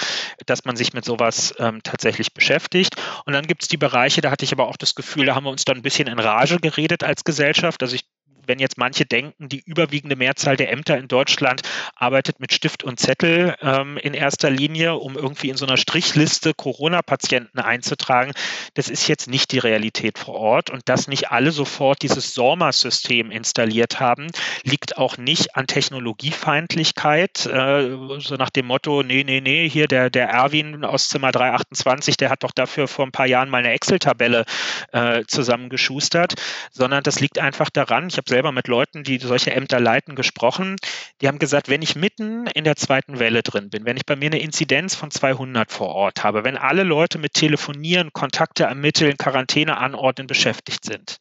[0.46, 2.96] dass man sich mit sowas ähm, tatsächlich beschäftigt.
[3.26, 5.46] Und dann gibt es die Bereiche, da hatte ich aber auch das Gefühl, da haben
[5.46, 7.82] wir uns dann ein bisschen in Rage geredet als Gesellschaft.
[7.82, 8.06] Also ich
[8.46, 11.62] wenn jetzt manche denken, die überwiegende Mehrzahl der Ämter in Deutschland
[11.96, 16.54] arbeitet mit Stift und Zettel ähm, in erster Linie, um irgendwie in so einer Strichliste
[16.54, 18.32] Corona-Patienten einzutragen,
[18.74, 20.70] das ist jetzt nicht die Realität vor Ort.
[20.70, 24.28] Und dass nicht alle sofort dieses SORMA-System installiert haben,
[24.64, 30.10] liegt auch nicht an Technologiefeindlichkeit, äh, so nach dem Motto, nee, nee, nee, hier der,
[30.10, 33.72] der Erwin aus Zimmer 328, der hat doch dafür vor ein paar Jahren mal eine
[33.72, 34.46] Excel-Tabelle
[34.92, 36.36] äh, zusammengeschustert,
[36.72, 40.78] sondern das liegt einfach daran, ich habe selber mit Leuten, die solche Ämter leiten, gesprochen.
[41.20, 44.16] Die haben gesagt, wenn ich mitten in der zweiten Welle drin bin, wenn ich bei
[44.16, 49.18] mir eine Inzidenz von 200 vor Ort habe, wenn alle Leute mit Telefonieren, Kontakte ermitteln,
[49.18, 51.18] Quarantäne anordnen beschäftigt sind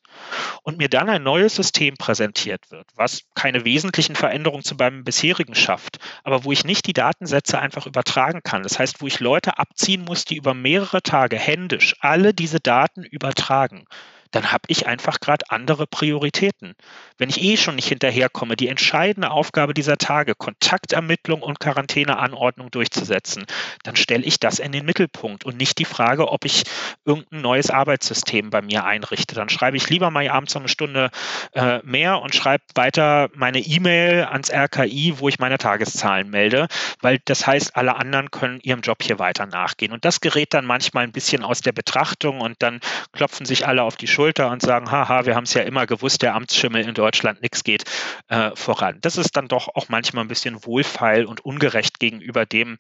[0.63, 5.57] und mir dann ein neues System präsentiert wird, was keine wesentlichen Veränderungen zu meinem bisherigen
[5.57, 8.63] schafft, aber wo ich nicht die Datensätze einfach übertragen kann.
[8.63, 13.03] Das heißt, wo ich Leute abziehen muss, die über mehrere Tage händisch alle diese Daten
[13.03, 13.87] übertragen
[14.31, 16.75] dann habe ich einfach gerade andere Prioritäten.
[17.17, 23.47] Wenn ich eh schon nicht hinterherkomme, die entscheidende Aufgabe dieser Tage, Kontaktermittlung und Quarantäneanordnung durchzusetzen,
[23.83, 26.65] dann stelle ich das in den Mittelpunkt und nicht die Frage, ob ich
[27.05, 29.35] irgendein neues Arbeitssystem bei mir einrichte.
[29.35, 31.11] Dann schreibe ich lieber mal abends noch eine Stunde
[31.53, 36.69] äh, mehr und schreibe weiter meine E-Mail ans RKI, wo ich meine Tageszahlen melde,
[37.01, 39.93] weil das heißt, alle anderen können ihrem Job hier weiter nachgehen.
[39.93, 42.81] Und das gerät dann manchmal ein bisschen aus der Betrachtung und dann
[43.13, 46.23] klopfen sich alle auf die Schulter und sagen, haha, wir haben es ja immer gewusst,
[46.23, 47.85] der Amtsschimmel in Deutschland, nichts geht
[48.27, 48.99] äh, voran.
[49.01, 52.79] Das ist dann doch auch manchmal ein bisschen wohlfeil und ungerecht gegenüber dem,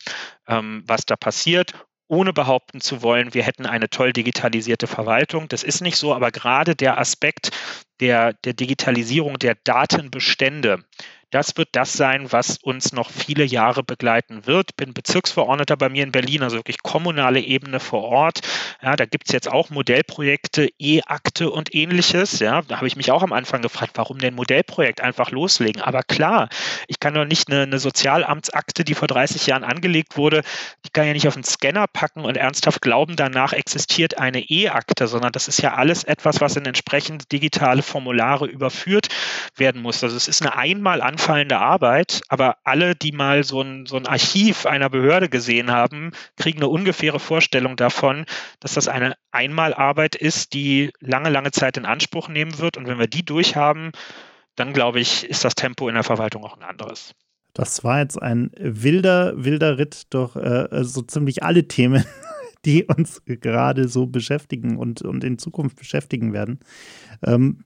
[0.49, 1.75] ähm, was da passiert
[2.09, 5.47] ohne behaupten zu wollen, wir hätten eine toll digitalisierte Verwaltung.
[5.49, 7.51] Das ist nicht so, aber gerade der Aspekt
[8.01, 10.85] der, der Digitalisierung der Datenbestände,
[11.31, 14.77] das wird das sein, was uns noch viele Jahre begleiten wird.
[14.77, 18.41] Bin Bezirksverordneter bei mir in Berlin, also wirklich kommunale Ebene vor Ort.
[18.83, 22.39] Ja, da gibt es jetzt auch Modellprojekte, E-Akte und ähnliches.
[22.39, 25.83] Ja, da habe ich mich auch am Anfang gefragt, warum denn Modellprojekt einfach loslegen?
[25.83, 26.49] Aber klar,
[26.87, 30.43] ich kann doch nicht eine, eine Sozialamtsakte, die vor 30 Jahren angelegt wurde,
[30.87, 35.07] die kann ja nicht auf den Scanner packen und ernsthaft glauben, danach existiert eine E-Akte,
[35.09, 39.09] sondern das ist ja alles etwas, was in entsprechende digitale Formulare überführt
[39.57, 40.03] werden muss.
[40.03, 44.07] Also es ist eine einmal anfallende Arbeit, aber alle, die mal so ein, so ein
[44.07, 48.25] Archiv einer Behörde gesehen haben, kriegen eine ungefähre Vorstellung davon,
[48.61, 52.77] dass das eine Einmalarbeit ist, die lange, lange Zeit in Anspruch nehmen wird.
[52.77, 53.91] Und wenn wir die durchhaben,
[54.55, 57.15] dann glaube ich, ist das Tempo in der Verwaltung auch ein anderes.
[57.53, 62.05] Das war jetzt ein wilder, wilder Ritt durch äh, so ziemlich alle Themen,
[62.69, 66.61] die uns gerade so beschäftigen und, und in Zukunft beschäftigen werden.
[67.25, 67.65] Ähm,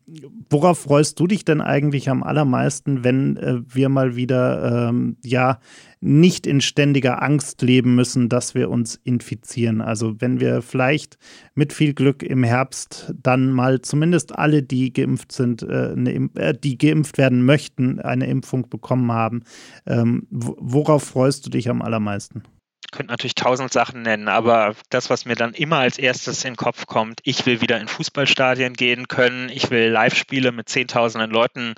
[0.48, 5.58] worauf freust du dich denn eigentlich am allermeisten, wenn äh, wir mal wieder ähm, ja
[6.00, 9.80] nicht in ständiger Angst leben müssen, dass wir uns infizieren?
[9.80, 11.18] Also wenn wir vielleicht
[11.54, 16.54] mit viel Glück im Herbst dann mal zumindest alle, die geimpft sind, äh, eine, äh,
[16.56, 19.42] die geimpft werden möchten, eine Impfung bekommen haben.
[19.84, 22.42] Ähm, worauf freust du dich am allermeisten?
[22.92, 26.56] Könnte natürlich tausend Sachen nennen, aber das, was mir dann immer als erstes in den
[26.56, 31.74] Kopf kommt, ich will wieder in Fußballstadien gehen können, ich will Live-Spiele mit zehntausenden Leuten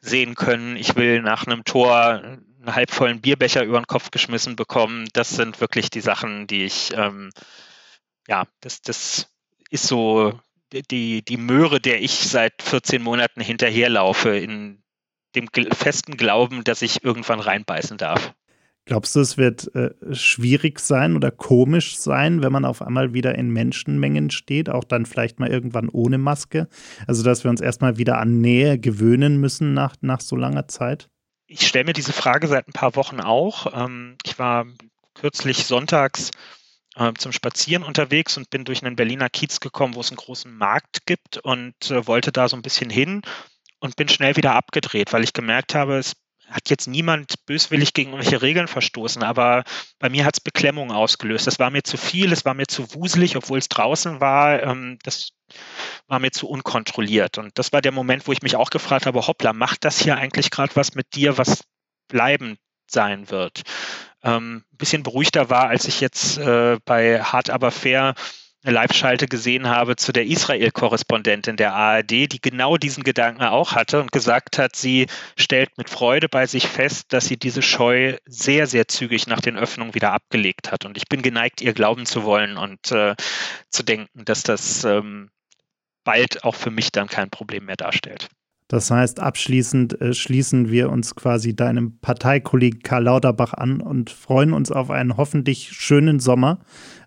[0.00, 5.08] sehen können, ich will nach einem Tor einen halbvollen Bierbecher über den Kopf geschmissen bekommen.
[5.12, 7.30] Das sind wirklich die Sachen, die ich, ähm,
[8.28, 9.32] ja, das, das
[9.70, 10.38] ist so
[10.72, 14.82] die, die Möhre, der ich seit 14 Monaten hinterherlaufe, in
[15.34, 18.34] dem festen Glauben, dass ich irgendwann reinbeißen darf.
[18.88, 23.34] Glaubst du, es wird äh, schwierig sein oder komisch sein, wenn man auf einmal wieder
[23.34, 26.68] in Menschenmengen steht, auch dann vielleicht mal irgendwann ohne Maske?
[27.06, 31.10] Also, dass wir uns erstmal wieder an Nähe gewöhnen müssen nach, nach so langer Zeit?
[31.46, 33.66] Ich stelle mir diese Frage seit ein paar Wochen auch.
[33.74, 34.64] Ähm, ich war
[35.12, 36.30] kürzlich sonntags
[36.96, 40.56] äh, zum Spazieren unterwegs und bin durch einen Berliner Kiez gekommen, wo es einen großen
[40.56, 43.20] Markt gibt und äh, wollte da so ein bisschen hin
[43.80, 46.14] und bin schnell wieder abgedreht, weil ich gemerkt habe, es
[46.50, 49.64] hat jetzt niemand böswillig gegen irgendwelche Regeln verstoßen, aber
[49.98, 51.46] bei mir hat es Beklemmung ausgelöst.
[51.46, 54.62] Das war mir zu viel, es war mir zu wuselig, obwohl es draußen war.
[54.62, 55.30] Ähm, das
[56.06, 57.38] war mir zu unkontrolliert.
[57.38, 60.16] Und das war der Moment, wo ich mich auch gefragt habe, hoppla, macht das hier
[60.16, 61.64] eigentlich gerade was mit dir, was
[62.08, 62.58] bleibend
[62.90, 63.62] sein wird?
[64.22, 68.14] Ähm, ein bisschen beruhigter war, als ich jetzt äh, bei Hart aber fair
[68.64, 74.00] eine Live-Schalte gesehen habe zu der Israel-Korrespondentin der ARD, die genau diesen Gedanken auch hatte
[74.00, 75.06] und gesagt hat, sie
[75.36, 79.56] stellt mit Freude bei sich fest, dass sie diese Scheu sehr, sehr zügig nach den
[79.56, 80.84] Öffnungen wieder abgelegt hat.
[80.84, 83.14] Und ich bin geneigt, ihr glauben zu wollen und äh,
[83.70, 85.30] zu denken, dass das ähm,
[86.04, 88.28] bald auch für mich dann kein Problem mehr darstellt.
[88.68, 94.52] Das heißt, abschließend äh, schließen wir uns quasi deinem Parteikollegen Karl Lauterbach an und freuen
[94.52, 96.58] uns auf einen hoffentlich schönen Sommer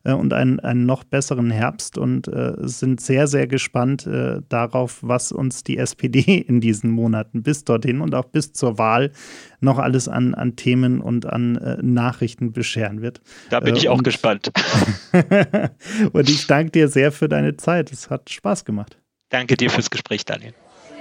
[0.04, 5.00] äh, und einen, einen noch besseren Herbst und äh, sind sehr, sehr gespannt äh, darauf,
[5.02, 9.12] was uns die SPD in diesen Monaten bis dorthin und auch bis zur Wahl
[9.60, 13.22] noch alles an, an Themen und an äh, Nachrichten bescheren wird.
[13.52, 14.52] Da bin ich äh, auch gespannt.
[16.12, 17.92] und ich danke dir sehr für deine Zeit.
[17.92, 18.98] Es hat Spaß gemacht.
[19.30, 20.54] Danke dir fürs Gespräch, Daniel.